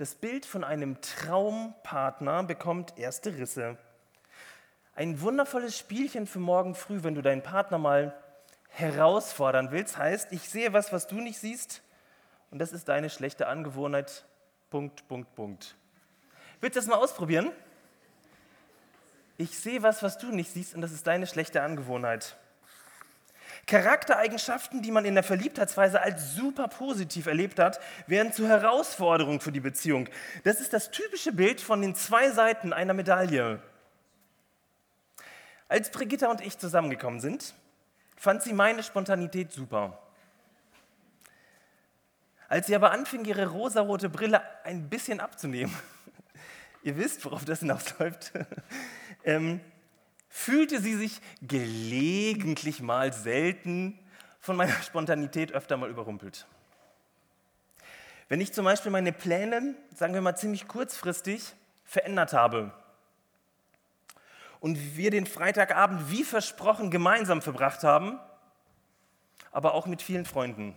[0.00, 3.76] Das Bild von einem Traumpartner bekommt erste Risse.
[4.94, 8.18] Ein wundervolles Spielchen für morgen früh, wenn du deinen Partner mal
[8.70, 11.82] herausfordern willst, heißt, ich sehe was, was du nicht siehst,
[12.50, 14.24] und das ist deine schlechte Angewohnheit.
[14.70, 15.76] Punkt, Punkt, Punkt.
[16.62, 17.52] Willst du das mal ausprobieren?
[19.36, 22.38] Ich sehe was, was du nicht siehst, und das ist deine schlechte Angewohnheit.
[23.66, 29.52] Charaktereigenschaften, die man in der Verliebtheitsweise als super positiv erlebt hat, werden zur Herausforderung für
[29.52, 30.08] die Beziehung.
[30.44, 33.62] Das ist das typische Bild von den zwei Seiten einer Medaille.
[35.68, 37.54] Als Brigitta und ich zusammengekommen sind,
[38.16, 39.98] fand sie meine Spontanität super.
[42.48, 45.72] Als sie aber anfing, ihre rosarote Brille ein bisschen abzunehmen,
[46.82, 48.32] ihr wisst, worauf das hinausläuft,
[49.24, 49.60] ähm,
[50.30, 53.98] fühlte sie sich gelegentlich mal selten
[54.40, 56.46] von meiner Spontanität öfter mal überrumpelt.
[58.28, 61.52] Wenn ich zum Beispiel meine Pläne, sagen wir mal ziemlich kurzfristig,
[61.84, 62.72] verändert habe
[64.60, 68.20] und wir den Freitagabend wie versprochen gemeinsam verbracht haben,
[69.50, 70.76] aber auch mit vielen Freunden.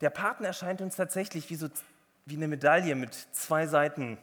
[0.00, 1.68] Der Partner erscheint uns tatsächlich wie, so,
[2.26, 4.18] wie eine Medaille mit zwei Seiten.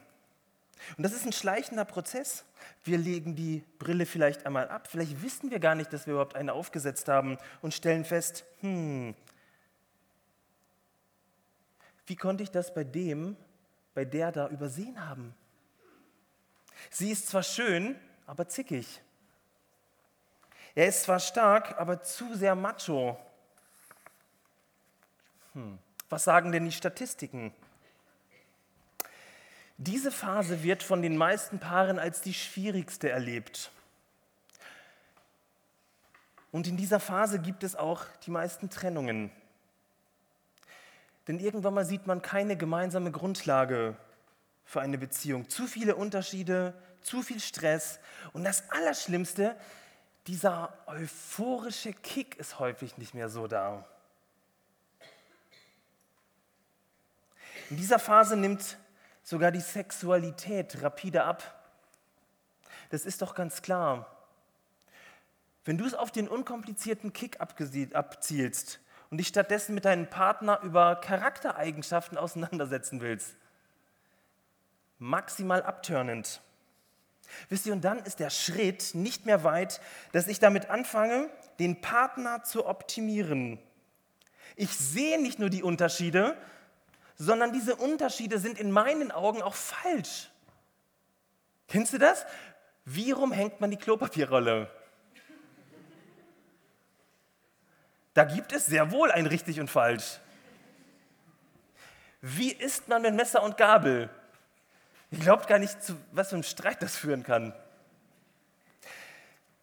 [0.96, 2.44] Und das ist ein schleichender Prozess.
[2.84, 4.88] Wir legen die Brille vielleicht einmal ab.
[4.88, 9.14] Vielleicht wissen wir gar nicht, dass wir überhaupt eine aufgesetzt haben und stellen fest, hm,
[12.06, 13.36] wie konnte ich das bei dem,
[13.94, 15.34] bei der da übersehen haben?
[16.90, 19.02] Sie ist zwar schön, aber zickig.
[20.74, 23.18] Er ist zwar stark, aber zu sehr macho.
[25.52, 25.78] Hm.
[26.08, 27.52] Was sagen denn die Statistiken?
[29.80, 33.70] Diese Phase wird von den meisten Paaren als die schwierigste erlebt.
[36.50, 39.30] Und in dieser Phase gibt es auch die meisten Trennungen.
[41.28, 43.96] Denn irgendwann mal sieht man keine gemeinsame Grundlage
[44.64, 45.48] für eine Beziehung.
[45.48, 48.00] Zu viele Unterschiede, zu viel Stress.
[48.32, 49.54] Und das Allerschlimmste,
[50.26, 53.86] dieser euphorische Kick ist häufig nicht mehr so da.
[57.70, 58.76] In dieser Phase nimmt
[59.28, 61.54] sogar die Sexualität rapide ab.
[62.88, 64.06] Das ist doch ganz klar.
[65.66, 70.96] Wenn du es auf den unkomplizierten Kick abzielst und dich stattdessen mit deinem Partner über
[70.96, 73.36] Charaktereigenschaften auseinandersetzen willst,
[74.98, 76.40] maximal abtörnend.
[77.50, 81.82] Wisst ihr, und dann ist der Schritt nicht mehr weit, dass ich damit anfange, den
[81.82, 83.58] Partner zu optimieren.
[84.56, 86.34] Ich sehe nicht nur die Unterschiede,
[87.18, 90.30] sondern diese Unterschiede sind in meinen Augen auch falsch.
[91.66, 92.24] Kennst du das?
[92.84, 94.70] Wie rum hängt man die Klopapierrolle?
[98.14, 100.18] Da gibt es sehr wohl ein richtig und falsch.
[102.20, 104.08] Wie isst man mit Messer und Gabel?
[105.10, 107.52] Ihr glaubt gar nicht, zu was für einem Streit das führen kann.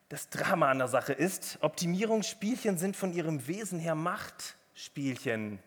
[0.10, 5.60] Das Drama an der Sache ist, Optimierungsspielchen sind von ihrem Wesen her Machtspielchen.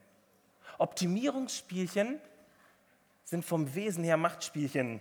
[0.78, 2.20] Optimierungsspielchen
[3.24, 5.00] sind vom Wesen her Machtspielchen.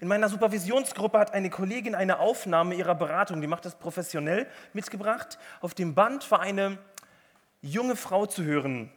[0.00, 5.38] In meiner Supervisionsgruppe hat eine Kollegin eine Aufnahme ihrer Beratung, die macht das professionell, mitgebracht.
[5.60, 6.78] Auf dem Band war eine
[7.62, 8.90] junge Frau zu hören.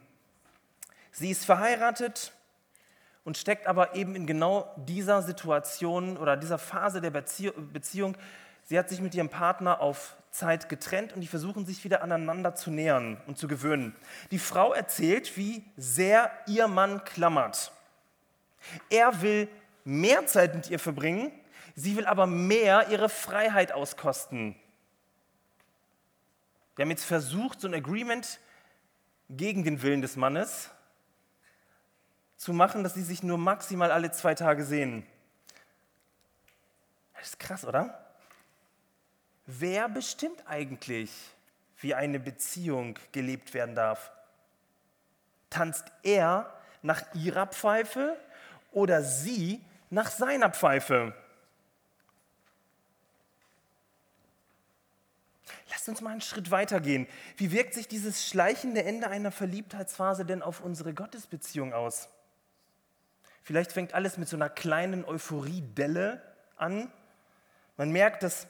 [1.12, 2.32] Sie ist verheiratet
[3.24, 8.16] und steckt aber eben in genau dieser Situation oder dieser Phase der Beziehung.
[8.64, 12.54] Sie hat sich mit ihrem Partner auf Zeit getrennt und die versuchen sich wieder aneinander
[12.54, 13.94] zu nähern und zu gewöhnen.
[14.30, 17.72] Die Frau erzählt, wie sehr ihr Mann klammert.
[18.90, 19.48] Er will
[19.84, 21.32] mehr Zeit mit ihr verbringen,
[21.74, 24.56] sie will aber mehr ihre Freiheit auskosten.
[26.74, 28.38] Wir haben jetzt versucht, so ein Agreement
[29.30, 30.70] gegen den Willen des Mannes
[32.36, 35.06] zu machen, dass sie sich nur maximal alle zwei Tage sehen.
[37.14, 38.05] Das ist krass, oder?
[39.46, 41.10] Wer bestimmt eigentlich,
[41.78, 44.10] wie eine Beziehung gelebt werden darf?
[45.50, 48.16] Tanzt er nach ihrer Pfeife
[48.72, 51.14] oder sie nach seiner Pfeife?
[55.70, 57.06] Lasst uns mal einen Schritt weiter gehen.
[57.36, 62.08] Wie wirkt sich dieses schleichende Ende einer Verliebtheitsphase denn auf unsere Gottesbeziehung aus?
[63.44, 66.20] Vielleicht fängt alles mit so einer kleinen Euphoriedelle
[66.56, 66.90] an.
[67.76, 68.48] Man merkt, dass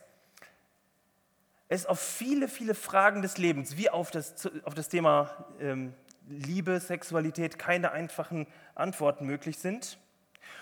[1.69, 5.95] es auf viele, viele Fragen des Lebens, wie auf das, auf das Thema ähm,
[6.29, 9.99] Liebe, Sexualität, keine einfachen Antworten möglich sind.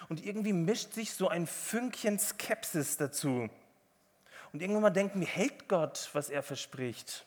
[0.09, 3.49] Und irgendwie mischt sich so ein Fünkchen Skepsis dazu.
[4.53, 7.27] Und irgendwann mal denken wir, hält Gott, was er verspricht?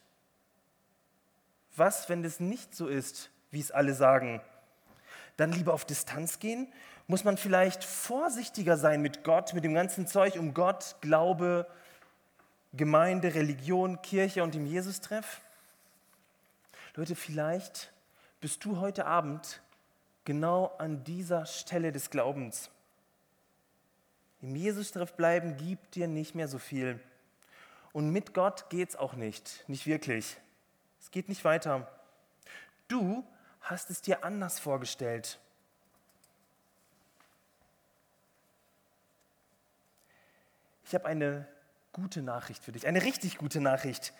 [1.76, 4.42] Was, wenn das nicht so ist, wie es alle sagen?
[5.36, 6.72] Dann lieber auf Distanz gehen?
[7.06, 11.68] Muss man vielleicht vorsichtiger sein mit Gott, mit dem ganzen Zeug um Gott, Glaube,
[12.74, 15.42] Gemeinde, Religion, Kirche und dem Jesus-Treff?
[16.96, 17.92] Leute, vielleicht
[18.42, 19.62] bist du heute Abend
[20.26, 22.70] genau an dieser Stelle des Glaubens.
[24.42, 27.00] Im Jesus-Treff bleiben gibt dir nicht mehr so viel.
[27.94, 30.38] Und mit Gott geht es auch nicht, nicht wirklich.
[31.00, 31.88] Es geht nicht weiter.
[32.88, 33.24] Du
[33.62, 35.40] hast es dir anders vorgestellt.
[40.86, 41.48] Ich habe eine
[41.98, 44.14] gute Nachricht für dich, eine richtig gute Nachricht.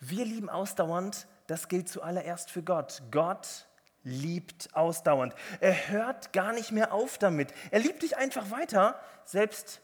[0.00, 3.02] Wir lieben ausdauernd, das gilt zuallererst für Gott.
[3.10, 3.66] Gott
[4.02, 5.34] liebt ausdauernd.
[5.60, 7.52] Er hört gar nicht mehr auf damit.
[7.70, 9.82] Er liebt dich einfach weiter, selbst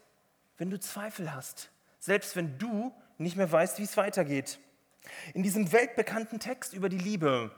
[0.57, 4.59] wenn du Zweifel hast, selbst wenn du nicht mehr weißt, wie es weitergeht.
[5.35, 7.51] In diesem weltbekannten Text über die Liebe,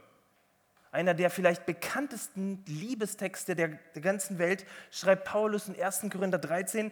[0.90, 3.68] einer der vielleicht bekanntesten Liebestexte der,
[4.00, 6.06] ganzen Welt, schreibt Paulus in 1.
[6.10, 6.90] Korinther 13,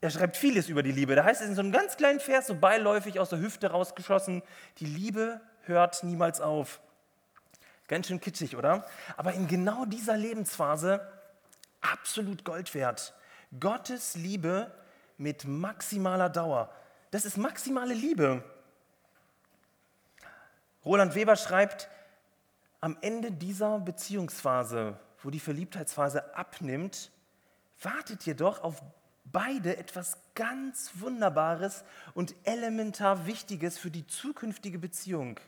[0.00, 1.16] er schreibt vieles über die Liebe.
[1.16, 4.42] Da heißt es in so einem ganz kleinen Vers, so beiläufig aus der Hüfte rausgeschossen,
[4.78, 6.80] die Liebe hört niemals auf.
[7.88, 8.86] Ganz schön kitschig, oder?
[9.16, 11.00] Aber in genau dieser Lebensphase
[11.80, 13.14] absolut Gold wert.
[13.58, 14.70] Gottes Liebe
[15.16, 16.70] mit maximaler Dauer.
[17.10, 18.44] Das ist maximale Liebe.
[20.84, 21.88] Roland Weber schreibt,
[22.80, 27.10] am Ende dieser Beziehungsphase, wo die Verliebtheitsphase abnimmt,
[27.82, 28.82] wartet jedoch auf
[29.32, 35.38] beide etwas ganz Wunderbares und elementar Wichtiges für die zukünftige Beziehung.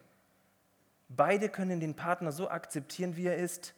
[1.08, 3.74] Beide können den Partner so akzeptieren, wie er ist.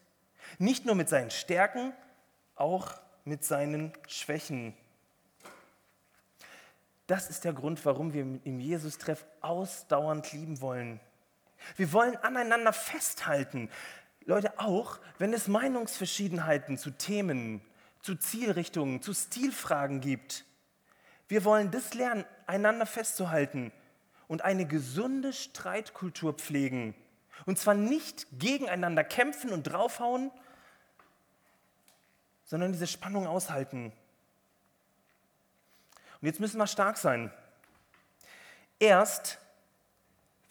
[0.58, 1.92] Nicht nur mit seinen Stärken,
[2.56, 4.74] auch mit seinen Schwächen.
[7.06, 11.00] Das ist der Grund, warum wir im Jesus-Treff ausdauernd lieben wollen.
[11.76, 13.70] Wir wollen aneinander festhalten.
[14.24, 17.60] Leute, auch wenn es Meinungsverschiedenheiten zu Themen,
[18.02, 20.44] zu Zielrichtungen, zu Stilfragen gibt.
[21.28, 23.72] Wir wollen das lernen, einander festzuhalten
[24.28, 26.94] und eine gesunde Streitkultur pflegen.
[27.46, 30.30] Und zwar nicht gegeneinander kämpfen und draufhauen,
[32.44, 33.92] sondern diese Spannung aushalten.
[36.20, 37.32] Und jetzt müssen wir stark sein.
[38.78, 39.38] Erst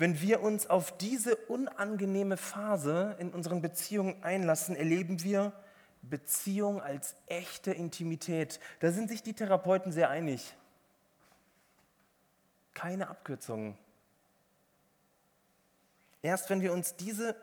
[0.02, 5.54] wenn wir uns auf diese unangenehme Phase in unseren Beziehungen einlassen, erleben wir
[6.02, 8.60] Beziehung als echte Intimität.
[8.80, 10.56] Da sind sich die Therapeuten sehr einig.
[12.74, 13.78] Keine Abkürzungen.
[16.24, 17.36] Erst wenn wir uns diese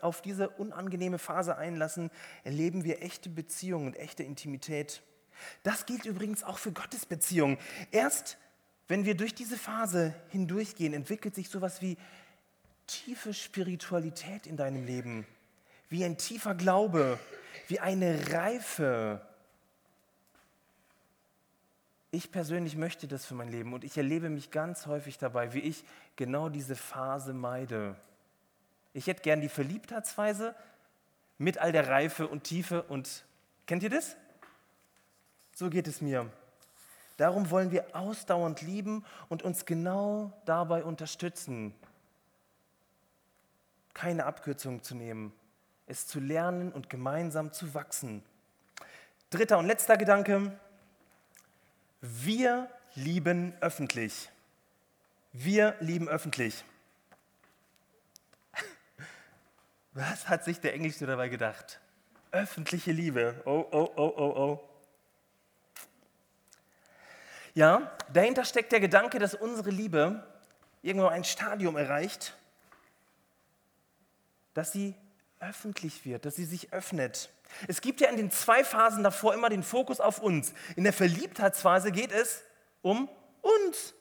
[0.00, 2.10] auf diese unangenehme Phase einlassen,
[2.42, 5.02] erleben wir echte Beziehung und echte Intimität.
[5.62, 7.58] Das gilt übrigens auch für Gottes Beziehungen.
[7.90, 8.38] Erst
[8.88, 11.96] wenn wir durch diese Phase hindurchgehen, entwickelt sich sowas wie
[12.86, 15.26] tiefe Spiritualität in deinem Leben,
[15.88, 17.18] wie ein tiefer Glaube,
[17.68, 19.20] wie eine Reife.
[22.10, 25.60] Ich persönlich möchte das für mein Leben und ich erlebe mich ganz häufig dabei, wie
[25.60, 25.84] ich
[26.16, 27.96] genau diese Phase meide.
[28.92, 30.54] Ich hätte gern die Verliebtheitsweise
[31.38, 33.24] mit all der Reife und Tiefe und
[33.66, 34.16] kennt ihr das?
[35.54, 36.30] So geht es mir.
[37.16, 41.74] Darum wollen wir ausdauernd lieben und uns genau dabei unterstützen,
[43.92, 45.32] keine Abkürzung zu nehmen,
[45.86, 48.22] es zu lernen und gemeinsam zu wachsen.
[49.30, 50.52] Dritter und letzter Gedanke,
[52.00, 54.30] wir lieben öffentlich.
[55.32, 56.64] Wir lieben öffentlich.
[59.92, 61.80] Was hat sich der Englische dabei gedacht?
[62.30, 63.40] Öffentliche Liebe.
[63.44, 64.68] Oh, oh, oh, oh, oh.
[67.54, 70.26] Ja, dahinter steckt der Gedanke, dass unsere Liebe
[70.82, 72.36] irgendwo ein Stadium erreicht,
[74.54, 74.94] dass sie
[75.48, 77.30] öffentlich wird, dass sie sich öffnet.
[77.68, 80.52] Es gibt ja in den zwei Phasen davor immer den Fokus auf uns.
[80.76, 82.42] In der Verliebtheitsphase geht es
[82.82, 83.08] um
[83.42, 83.94] uns.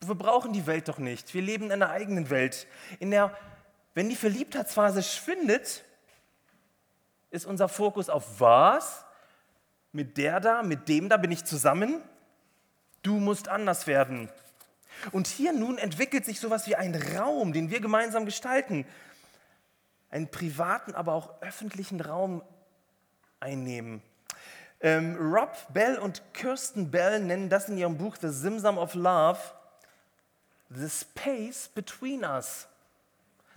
[0.00, 1.32] Wir brauchen die Welt doch nicht.
[1.34, 2.66] Wir leben in einer eigenen Welt.
[2.98, 3.36] In der,
[3.94, 5.84] wenn die Verliebtheitsphase schwindet,
[7.30, 9.04] ist unser Fokus auf was?
[9.94, 12.02] mit der da, mit dem da bin ich zusammen.
[13.02, 14.28] Du musst anders werden.
[15.12, 18.86] Und hier nun entwickelt sich sowas wie ein Raum, den wir gemeinsam gestalten.
[20.14, 22.40] Einen privaten, aber auch öffentlichen Raum
[23.40, 24.00] einnehmen.
[24.80, 29.40] Ähm, Rob Bell und Kirsten Bell nennen das in ihrem Buch The Simsam of Love
[30.70, 32.68] the space between us.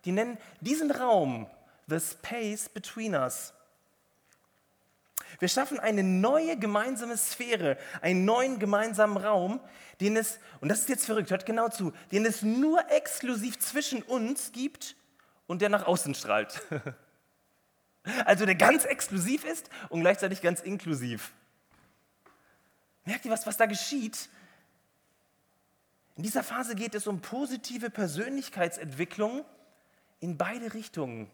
[0.03, 1.45] Die nennen diesen Raum
[1.85, 3.53] the space between us.
[5.37, 9.59] Wir schaffen eine neue gemeinsame Sphäre, einen neuen gemeinsamen Raum,
[10.01, 14.01] den es, und das ist jetzt verrückt, hört genau zu, den es nur exklusiv zwischen
[14.01, 14.95] uns gibt
[15.47, 16.61] und der nach außen strahlt.
[18.25, 21.33] Also der ganz exklusiv ist und gleichzeitig ganz inklusiv.
[23.03, 24.29] Merkt ihr, was, was da geschieht?
[26.15, 29.43] In dieser Phase geht es um positive Persönlichkeitsentwicklung
[30.19, 31.29] in beide Richtungen.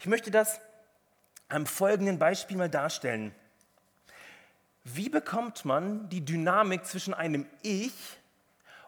[0.00, 0.60] Ich möchte das
[1.48, 3.34] am folgenden Beispiel mal darstellen.
[4.84, 7.94] Wie bekommt man die Dynamik zwischen einem Ich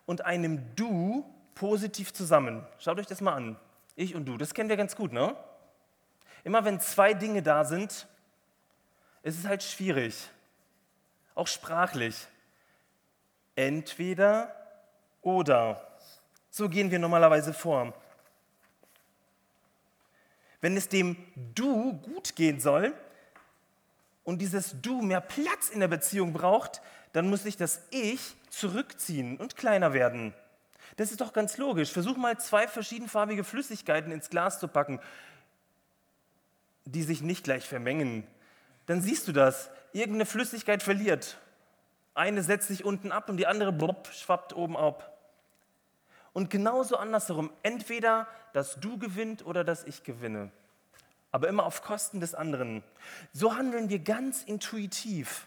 [0.05, 2.66] und einem Du positiv zusammen?
[2.79, 3.57] Schaut euch das mal an.
[3.96, 5.35] Ich und du, das kennen wir ganz gut, ne?
[6.44, 8.06] Immer wenn zwei Dinge da sind,
[9.22, 10.30] ist es halt schwierig,
[11.35, 12.28] auch sprachlich.
[13.56, 14.54] Entweder
[15.22, 15.98] oder.
[16.50, 17.94] So gehen wir normalerweise vor.
[20.61, 21.16] Wenn es dem
[21.54, 22.94] Du gut gehen soll
[24.24, 26.82] und dieses Du mehr Platz in der Beziehung braucht,
[27.12, 30.35] dann muss sich das Ich zurückziehen und kleiner werden.
[30.96, 31.90] Das ist doch ganz logisch.
[31.92, 35.01] Versuch mal zwei verschiedenfarbige Flüssigkeiten ins Glas zu packen,
[36.85, 38.27] die sich nicht gleich vermengen.
[38.87, 39.70] Dann siehst du das.
[39.92, 41.38] Irgendeine Flüssigkeit verliert.
[42.14, 45.18] Eine setzt sich unten ab und die andere blop, schwappt oben ab.
[46.33, 50.51] Und genauso andersherum, entweder dass du gewinnt oder dass ich gewinne.
[51.31, 52.83] Aber immer auf Kosten des anderen.
[53.33, 55.46] So handeln wir ganz intuitiv.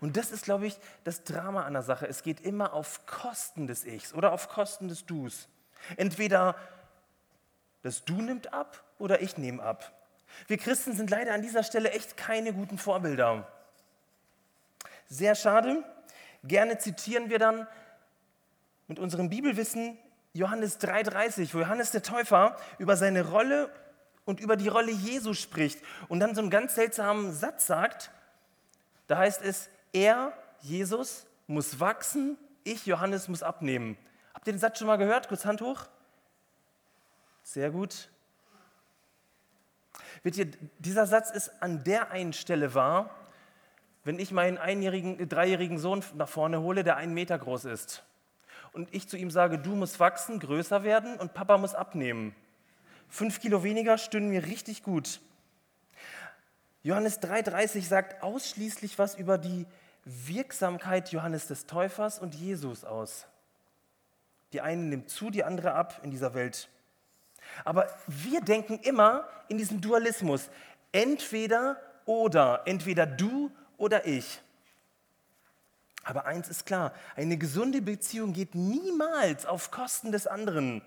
[0.00, 2.06] Und das ist, glaube ich, das Drama an der Sache.
[2.06, 5.48] Es geht immer auf Kosten des Ichs oder auf Kosten des Dus.
[5.96, 6.56] Entweder
[7.82, 9.92] das Du nimmt ab oder ich nehme ab.
[10.46, 13.48] Wir Christen sind leider an dieser Stelle echt keine guten Vorbilder.
[15.08, 15.82] Sehr schade.
[16.44, 17.66] Gerne zitieren wir dann
[18.86, 19.98] mit unserem Bibelwissen
[20.32, 23.70] Johannes 3,30, wo Johannes der Täufer über seine Rolle
[24.24, 28.10] und über die Rolle Jesu spricht und dann so einen ganz seltsamen Satz sagt.
[29.10, 33.98] Da heißt es, er, Jesus, muss wachsen, ich, Johannes, muss abnehmen.
[34.32, 35.26] Habt ihr den Satz schon mal gehört?
[35.26, 35.88] Kurz Hand hoch.
[37.42, 38.08] Sehr gut.
[40.22, 40.46] Wisst ihr,
[40.78, 43.10] dieser Satz ist an der einen Stelle wahr,
[44.04, 48.04] wenn ich meinen einjährigen, dreijährigen Sohn nach vorne hole, der einen Meter groß ist
[48.70, 52.32] und ich zu ihm sage, du musst wachsen, größer werden und Papa muss abnehmen.
[53.08, 55.20] Fünf Kilo weniger stünden mir richtig gut.
[56.82, 59.66] Johannes 3,30 sagt ausschließlich was über die
[60.04, 63.26] Wirksamkeit Johannes des Täufers und Jesus aus.
[64.52, 66.68] Die eine nimmt zu, die andere ab in dieser Welt.
[67.64, 70.48] Aber wir denken immer in diesem Dualismus,
[70.92, 74.40] entweder oder, entweder du oder ich.
[76.02, 80.82] Aber eins ist klar, eine gesunde Beziehung geht niemals auf Kosten des anderen.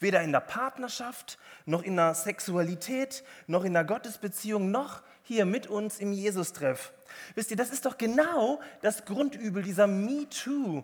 [0.00, 5.68] Weder in der Partnerschaft, noch in der Sexualität, noch in der Gottesbeziehung, noch hier mit
[5.68, 6.92] uns im Jesus-Treff.
[7.36, 10.82] Wisst ihr, das ist doch genau das Grundübel dieser Me-Too,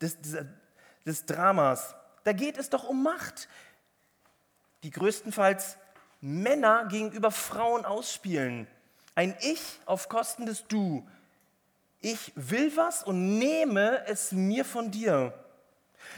[0.00, 0.18] des,
[1.04, 1.94] des Dramas.
[2.24, 3.48] Da geht es doch um Macht,
[4.82, 5.76] die größtenteils
[6.20, 8.66] Männer gegenüber Frauen ausspielen.
[9.14, 11.06] Ein Ich auf Kosten des Du,
[12.00, 15.32] ich will was und nehme es mir von dir.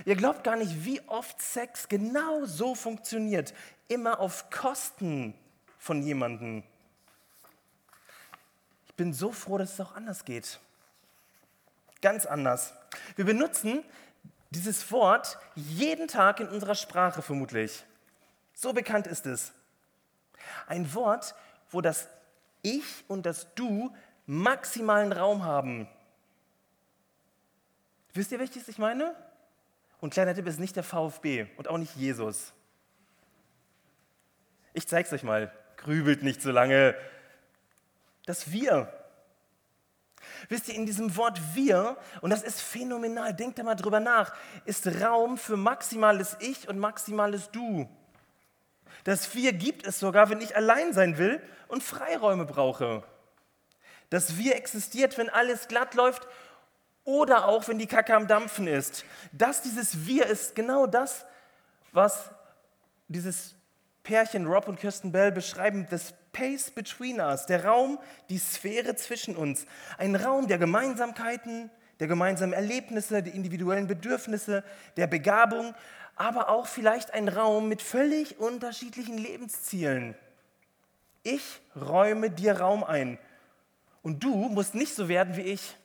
[0.07, 3.53] Ihr glaubt gar nicht, wie oft Sex genau so funktioniert.
[3.89, 5.35] Immer auf Kosten
[5.77, 6.63] von jemandem.
[8.99, 10.59] Bin so froh, dass es auch anders geht.
[12.03, 12.75] Ganz anders.
[13.15, 13.85] Wir benutzen
[14.51, 17.85] dieses Wort jeden Tag in unserer Sprache vermutlich.
[18.55, 19.53] So bekannt ist es.
[20.67, 21.37] Ein Wort,
[21.71, 22.09] wo das
[22.63, 23.95] Ich und das Du
[24.27, 25.89] maximalen Raum haben.
[28.15, 29.15] Wisst ihr, welches ich meine?
[30.01, 32.53] Und kleiner Tipp ist nicht der VfB und auch nicht Jesus.
[34.73, 35.53] Ich zeige es euch mal.
[35.77, 36.97] Grübelt nicht so lange.
[38.29, 38.93] Das Wir.
[40.51, 44.37] Wisst ihr, in diesem Wort wir, und das ist phänomenal, denkt da mal drüber nach,
[44.67, 47.89] ist Raum für maximales Ich und maximales Du.
[49.05, 53.03] Das Wir gibt es sogar, wenn ich allein sein will und Freiräume brauche.
[54.11, 56.29] Das Wir existiert, wenn alles glatt läuft
[57.05, 59.07] oder auch wenn die Kacke am Dampfen ist.
[59.33, 61.25] Das, dieses Wir ist genau das,
[61.93, 62.31] was
[63.09, 63.55] dieses
[64.03, 65.97] Pärchen Rob und Kirsten Bell beschreiben, the
[66.39, 69.67] space between us, der Raum, die Sphäre zwischen uns.
[69.97, 71.71] Ein Raum der Gemeinsamkeiten,
[72.01, 74.63] der gemeinsamen Erlebnisse, der individuellen Bedürfnisse,
[74.97, 75.75] der Begabung,
[76.17, 80.15] aber auch vielleicht ein Raum mit völlig unterschiedlichen Lebenszielen.
[81.23, 83.19] Ich räume dir Raum ein
[84.03, 85.77] und du musst nicht so werden wie ich.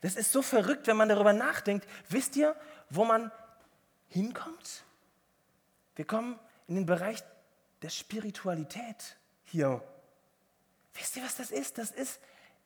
[0.00, 1.86] Das ist so verrückt, wenn man darüber nachdenkt.
[2.08, 2.54] Wisst ihr,
[2.90, 3.30] wo man
[4.08, 4.84] hinkommt?
[5.96, 6.38] Wir kommen
[6.68, 7.22] in den Bereich
[7.82, 9.82] der Spiritualität hier.
[10.94, 11.78] Wisst ihr, was das ist?
[11.78, 12.20] Das ist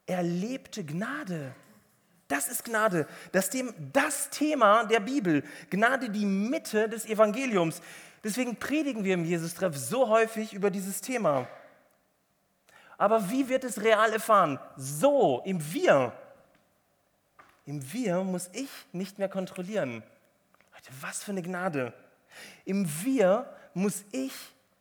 [0.06, 1.54] erlebte Gnade.
[2.28, 3.06] Das ist Gnade.
[3.32, 3.50] Das,
[3.92, 5.44] das Thema der Bibel.
[5.70, 7.80] Gnade, die Mitte des Evangeliums.
[8.24, 11.48] Deswegen predigen wir im Jesus-Treff so häufig über dieses Thema.
[12.98, 14.58] Aber wie wird es real erfahren?
[14.76, 16.12] So, im Wir.
[17.66, 20.02] Im Wir muss ich nicht mehr kontrollieren.
[20.72, 21.92] Leute, was für eine Gnade.
[22.64, 24.32] Im Wir muss ich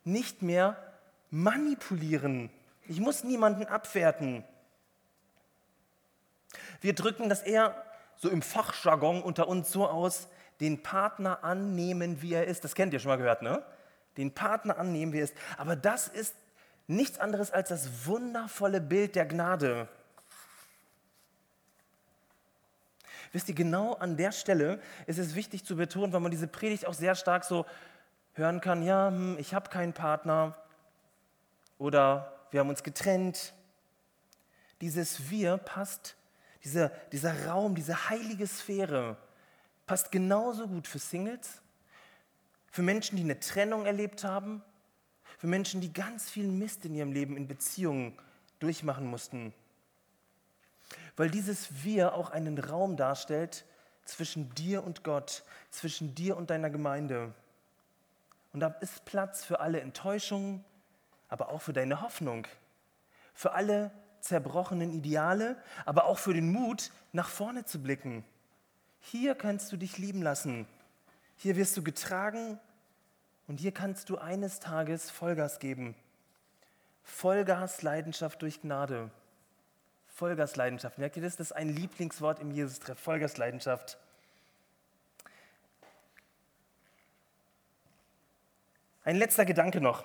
[0.06, 0.76] nicht mehr
[1.30, 2.50] manipulieren.
[2.86, 4.44] Ich muss niemanden abwerten.
[6.80, 7.82] Wir drücken das eher
[8.16, 10.28] so im Fachjargon unter uns so aus,
[10.60, 12.64] den Partner annehmen, wie er ist.
[12.64, 13.62] Das kennt ihr schon mal gehört, ne?
[14.16, 15.34] Den Partner annehmen, wie er ist.
[15.58, 16.34] Aber das ist
[16.86, 19.88] nichts anderes als das wundervolle Bild der Gnade.
[23.32, 26.86] Wisst ihr, genau an der Stelle ist es wichtig zu betonen, weil man diese Predigt
[26.86, 27.66] auch sehr stark so
[28.36, 30.54] hören kann, ja, hm, ich habe keinen Partner
[31.78, 33.54] oder wir haben uns getrennt.
[34.80, 36.16] Dieses Wir passt,
[36.64, 39.16] dieser, dieser Raum, diese heilige Sphäre
[39.86, 41.62] passt genauso gut für Singles,
[42.70, 44.62] für Menschen, die eine Trennung erlebt haben,
[45.38, 48.18] für Menschen, die ganz viel Mist in ihrem Leben in Beziehungen
[48.58, 49.54] durchmachen mussten.
[51.16, 53.64] Weil dieses Wir auch einen Raum darstellt
[54.04, 57.32] zwischen dir und Gott, zwischen dir und deiner Gemeinde.
[58.56, 60.64] Und da ist Platz für alle Enttäuschungen,
[61.28, 62.46] aber auch für deine Hoffnung,
[63.34, 63.90] für alle
[64.20, 68.24] zerbrochenen Ideale, aber auch für den Mut, nach vorne zu blicken.
[69.00, 70.66] Hier kannst du dich lieben lassen.
[71.36, 72.58] Hier wirst du getragen
[73.46, 75.94] und hier kannst du eines Tages Vollgas geben.
[77.02, 79.10] Vollgas Leidenschaft durch Gnade.
[80.06, 80.96] Vollgas Leidenschaft.
[80.96, 81.36] Merkt ihr das?
[81.36, 82.98] Das ist ein Lieblingswort im Jesus-Treff.
[82.98, 83.98] Vollgas Leidenschaft.
[89.06, 90.04] Ein letzter Gedanke noch.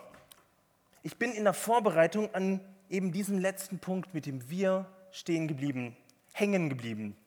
[1.02, 5.98] Ich bin in der Vorbereitung an eben diesem letzten Punkt mit dem Wir stehen geblieben,
[6.34, 7.18] hängen geblieben.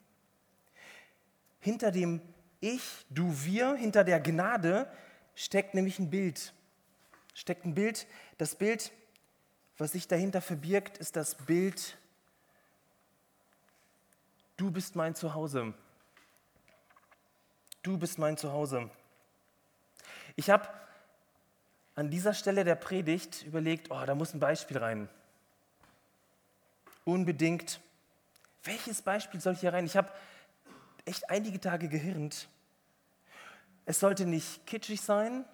[1.59, 2.21] Hinter dem
[2.61, 4.89] Ich, du, wir, hinter der Gnade
[5.35, 6.53] steckt nämlich ein Bild.
[7.33, 8.07] Steckt ein Bild.
[8.37, 8.93] Das Bild,
[9.77, 11.97] was sich dahinter verbirgt, ist das Bild,
[14.55, 15.73] du bist mein Zuhause.
[17.83, 18.89] Du bist mein Zuhause.
[20.37, 20.69] Ich habe
[21.95, 25.09] an dieser Stelle der Predigt überlegt, oh, da muss ein Beispiel rein.
[27.05, 27.79] Unbedingt.
[28.63, 29.85] Welches Beispiel soll hier rein?
[29.85, 30.09] Ich habe
[31.05, 32.49] echt einige Tage gehirnt.
[33.85, 35.45] Es sollte nicht kitschig sein,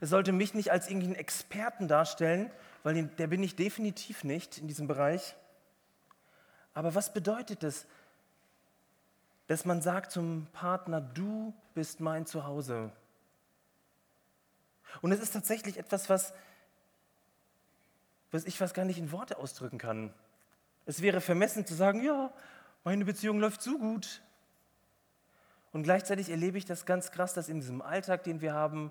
[0.00, 2.50] es sollte mich nicht als irgendeinen Experten darstellen,
[2.82, 5.36] weil der bin ich definitiv nicht in diesem Bereich.
[6.74, 7.86] Aber was bedeutet es,
[9.46, 12.90] dass man sagt zum Partner, du bist mein Zuhause?
[15.02, 16.32] Und es ist tatsächlich etwas, was,
[18.30, 20.12] was ich fast gar nicht in Worte ausdrücken kann.
[20.84, 22.32] Es wäre vermessen zu sagen, ja,
[22.84, 24.22] meine Beziehung läuft so gut.
[25.72, 28.90] Und gleichzeitig erlebe ich das ganz krass, dass in diesem Alltag, den wir haben,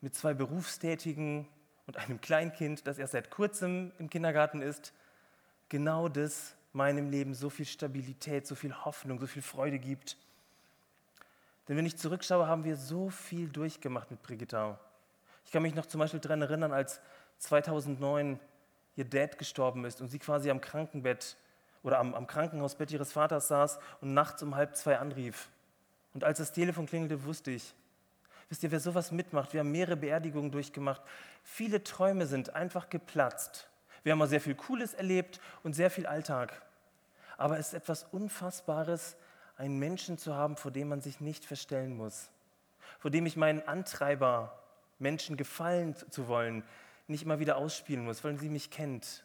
[0.00, 1.48] mit zwei Berufstätigen
[1.86, 4.92] und einem Kleinkind, das erst seit kurzem im Kindergarten ist,
[5.68, 10.16] genau das meinem Leben so viel Stabilität, so viel Hoffnung, so viel Freude gibt.
[11.68, 14.78] Denn wenn ich zurückschaue, haben wir so viel durchgemacht mit Brigitta.
[15.44, 17.00] Ich kann mich noch zum Beispiel daran erinnern, als
[17.38, 18.38] 2009
[18.96, 21.36] ihr Dad gestorben ist und sie quasi am Krankenbett
[21.82, 25.48] oder am, am Krankenhausbett ihres Vaters saß und nachts um halb zwei anrief.
[26.14, 27.74] Und als das Telefon klingelte, wusste ich,
[28.48, 31.02] wisst ihr, wer sowas mitmacht, wir haben mehrere Beerdigungen durchgemacht,
[31.42, 33.68] viele Träume sind einfach geplatzt.
[34.02, 36.62] Wir haben mal sehr viel Cooles erlebt und sehr viel Alltag.
[37.36, 39.16] Aber es ist etwas Unfassbares,
[39.56, 42.30] einen Menschen zu haben, vor dem man sich nicht verstellen muss.
[42.98, 44.63] Vor dem ich meinen Antreiber,
[44.98, 46.64] Menschen gefallen zu wollen,
[47.06, 49.24] nicht immer wieder ausspielen muss, weil sie mich kennt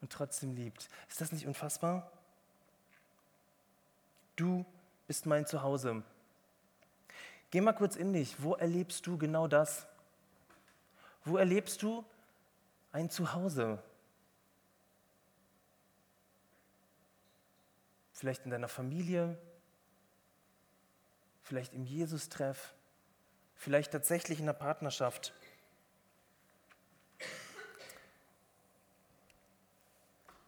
[0.00, 0.88] und trotzdem liebt.
[1.08, 2.10] Ist das nicht unfassbar?
[4.36, 4.64] Du
[5.08, 6.02] ist mein Zuhause.
[7.50, 8.42] Geh mal kurz in dich.
[8.42, 9.86] Wo erlebst du genau das?
[11.24, 12.04] Wo erlebst du
[12.92, 13.82] ein Zuhause?
[18.12, 19.38] Vielleicht in deiner Familie,
[21.42, 22.74] vielleicht im Jesus-Treff,
[23.60, 25.32] vielleicht tatsächlich in der Partnerschaft.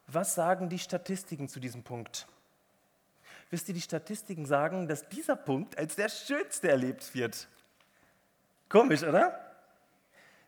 [0.08, 2.26] Was sagen die Statistiken zu diesem Punkt?
[3.52, 7.48] wisst ihr, die Statistiken sagen, dass dieser Punkt als der schönste erlebt wird.
[8.70, 9.38] Komisch, oder?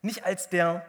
[0.00, 0.86] Nicht als der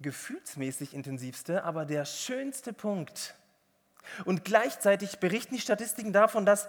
[0.00, 3.36] gefühlsmäßig intensivste, aber der schönste Punkt.
[4.24, 6.68] Und gleichzeitig berichten die Statistiken davon, dass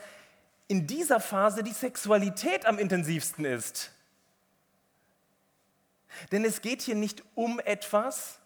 [0.71, 3.91] in dieser Phase die Sexualität am intensivsten ist.
[6.31, 8.39] Denn es geht hier nicht um etwas,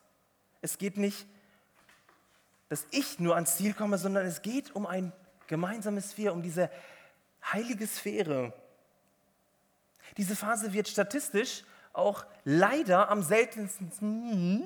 [0.63, 1.27] es geht nicht,
[2.67, 5.13] dass ich nur ans Ziel komme, sondern es geht um ein
[5.45, 6.71] gemeinsames Wir, um diese
[7.53, 8.53] heilige Sphäre.
[10.17, 11.63] Diese Phase wird statistisch
[11.93, 14.63] auch leider am seltensten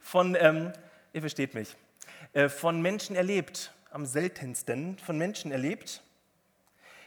[0.00, 0.72] von, ähm,
[1.12, 1.76] ihr versteht mich,
[2.32, 6.02] äh, von Menschen erlebt, am seltensten von Menschen erlebt.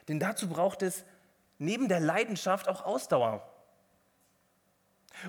[0.08, 1.06] Denn dazu braucht es
[1.58, 3.48] neben der Leidenschaft auch Ausdauer.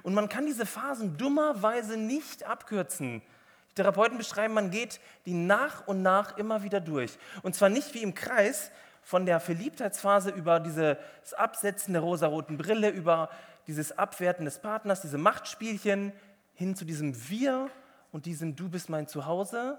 [0.02, 3.22] Und man kann diese Phasen dummerweise nicht abkürzen.
[3.70, 7.18] Die Therapeuten beschreiben, man geht die nach und nach immer wieder durch.
[7.42, 8.70] Und zwar nicht wie im Kreis
[9.02, 10.96] von der Verliebtheitsphase über dieses
[11.36, 13.28] Absetzen der rosaroten Brille, über
[13.66, 16.12] dieses Abwerten des Partners, diese Machtspielchen
[16.54, 17.68] hin zu diesem Wir
[18.10, 19.78] und diesem Du bist mein Zuhause.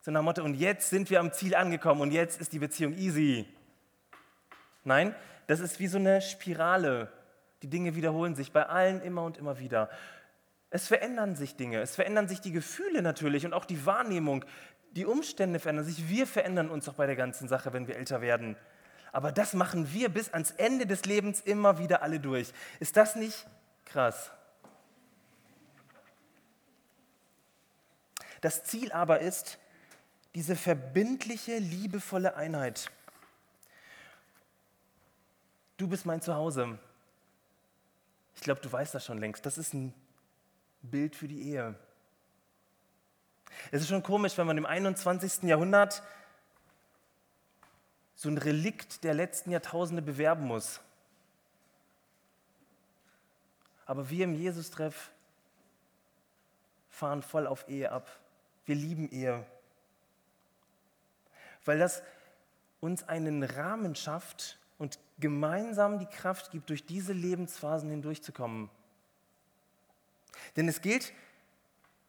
[0.00, 2.96] So nach Motto, und jetzt sind wir am Ziel angekommen und jetzt ist die Beziehung
[2.96, 3.46] easy.
[4.84, 5.14] Nein,
[5.46, 7.12] das ist wie so eine Spirale.
[7.62, 9.88] Die Dinge wiederholen sich bei allen immer und immer wieder.
[10.70, 14.44] Es verändern sich Dinge, es verändern sich die Gefühle natürlich und auch die Wahrnehmung.
[14.92, 16.08] Die Umstände verändern sich.
[16.08, 18.56] Wir verändern uns auch bei der ganzen Sache, wenn wir älter werden.
[19.12, 22.52] Aber das machen wir bis ans Ende des Lebens immer wieder alle durch.
[22.80, 23.46] Ist das nicht
[23.84, 24.30] krass?
[28.40, 29.58] Das Ziel aber ist
[30.34, 32.90] diese verbindliche, liebevolle Einheit.
[35.82, 36.78] Du bist mein Zuhause.
[38.36, 39.44] Ich glaube, du weißt das schon längst.
[39.44, 39.92] Das ist ein
[40.80, 41.74] Bild für die Ehe.
[43.72, 45.42] Es ist schon komisch, wenn man im 21.
[45.42, 46.04] Jahrhundert
[48.14, 50.78] so ein Relikt der letzten Jahrtausende bewerben muss.
[53.84, 55.10] Aber wir im Jesus-Treff
[56.90, 58.20] fahren voll auf Ehe ab.
[58.66, 59.44] Wir lieben Ehe.
[61.64, 62.04] Weil das
[62.78, 64.60] uns einen Rahmen schafft
[65.22, 68.68] gemeinsam die Kraft gibt, durch diese Lebensphasen hindurchzukommen.
[70.56, 71.14] Denn es gilt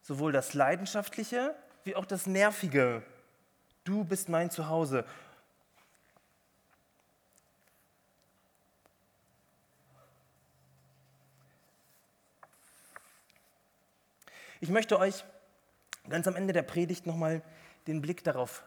[0.01, 1.55] sowohl das Leidenschaftliche
[1.86, 3.03] wie auch das Nervige.
[3.86, 5.05] Du bist mein Zuhause.
[14.59, 15.26] Ich möchte euch
[16.09, 17.41] ganz am Ende der Predigt nochmal
[17.86, 18.64] den Blick darauf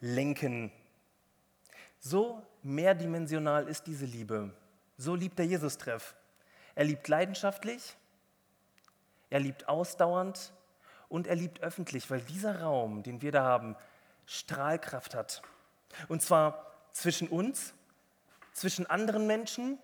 [0.00, 0.72] lenken.
[2.00, 4.52] So mehrdimensional ist diese Liebe.
[4.96, 6.14] So liebt der Jesus-Treff.
[6.74, 7.96] Er liebt leidenschaftlich,
[9.30, 10.52] er liebt ausdauernd
[11.08, 13.76] und er liebt öffentlich, weil dieser Raum, den wir da haben,
[14.26, 15.42] Strahlkraft hat.
[16.08, 17.74] Und zwar zwischen uns,
[18.52, 19.78] zwischen anderen Menschen,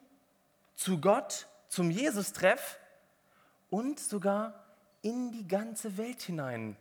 [0.74, 2.78] zu Gott, zum Jesus-Treff
[3.68, 4.64] und sogar
[5.02, 6.76] in die ganze Welt hinein.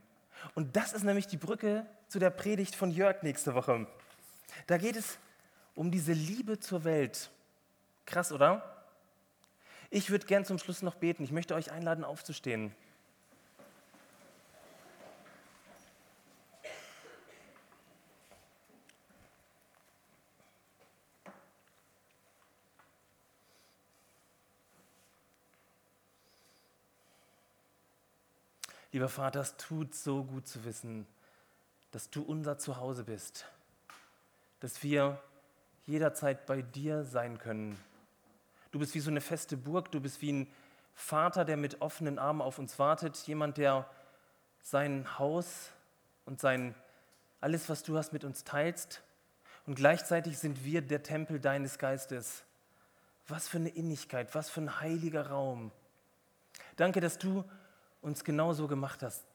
[0.56, 3.88] Und das ist nämlich die Brücke zu der Predigt von Jörg nächste Woche.
[4.68, 5.18] Da geht es
[5.78, 7.30] um diese Liebe zur Welt.
[8.08, 8.84] Krass, oder?
[9.92, 11.24] Ich würde gern zum Schluss noch beten.
[11.24, 12.74] Ich möchte euch einladen, aufzustehen.
[28.92, 31.06] Lieber Vater, es tut so gut zu wissen,
[31.92, 33.46] dass du unser Zuhause bist,
[34.60, 35.22] dass wir
[35.88, 37.80] jederzeit bei dir sein können.
[38.72, 40.48] Du bist wie so eine feste Burg, du bist wie ein
[40.94, 43.90] Vater, der mit offenen Armen auf uns wartet, jemand, der
[44.62, 45.72] sein Haus
[46.26, 46.76] und sein
[47.40, 49.02] alles, was du hast, mit uns teilst.
[49.66, 52.44] Und gleichzeitig sind wir der Tempel deines Geistes.
[53.28, 55.72] Was für eine Innigkeit, was für ein heiliger Raum.
[56.76, 57.44] Danke, dass du
[58.02, 59.26] uns genauso gemacht hast.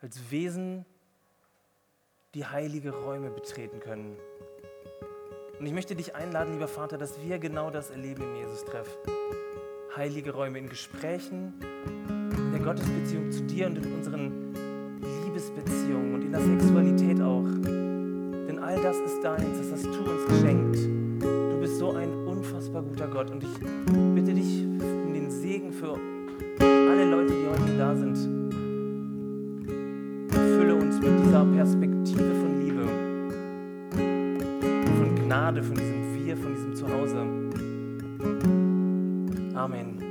[0.00, 0.84] Als Wesen,
[2.34, 4.16] die heilige Räume betreten können.
[5.60, 8.96] Und ich möchte dich einladen, lieber Vater, dass wir genau das erleben im Jesus-Treff.
[9.94, 11.52] Heilige Räume in Gesprächen,
[12.08, 14.54] in der Gottesbeziehung zu dir und in unseren
[15.26, 17.44] Liebesbeziehungen und in der Sexualität auch.
[17.44, 20.78] Denn all das ist deins, das hast du uns geschenkt.
[21.22, 23.58] Du bist so ein unfassbar guter Gott und ich
[24.14, 25.92] bitte dich um den Segen für
[26.58, 28.16] alle Leute, die heute da sind.
[30.30, 32.39] Fülle uns mit dieser Perspektive
[35.50, 37.16] Gnade, von diesem Wir, von diesem Zuhause.
[39.56, 40.09] Amen.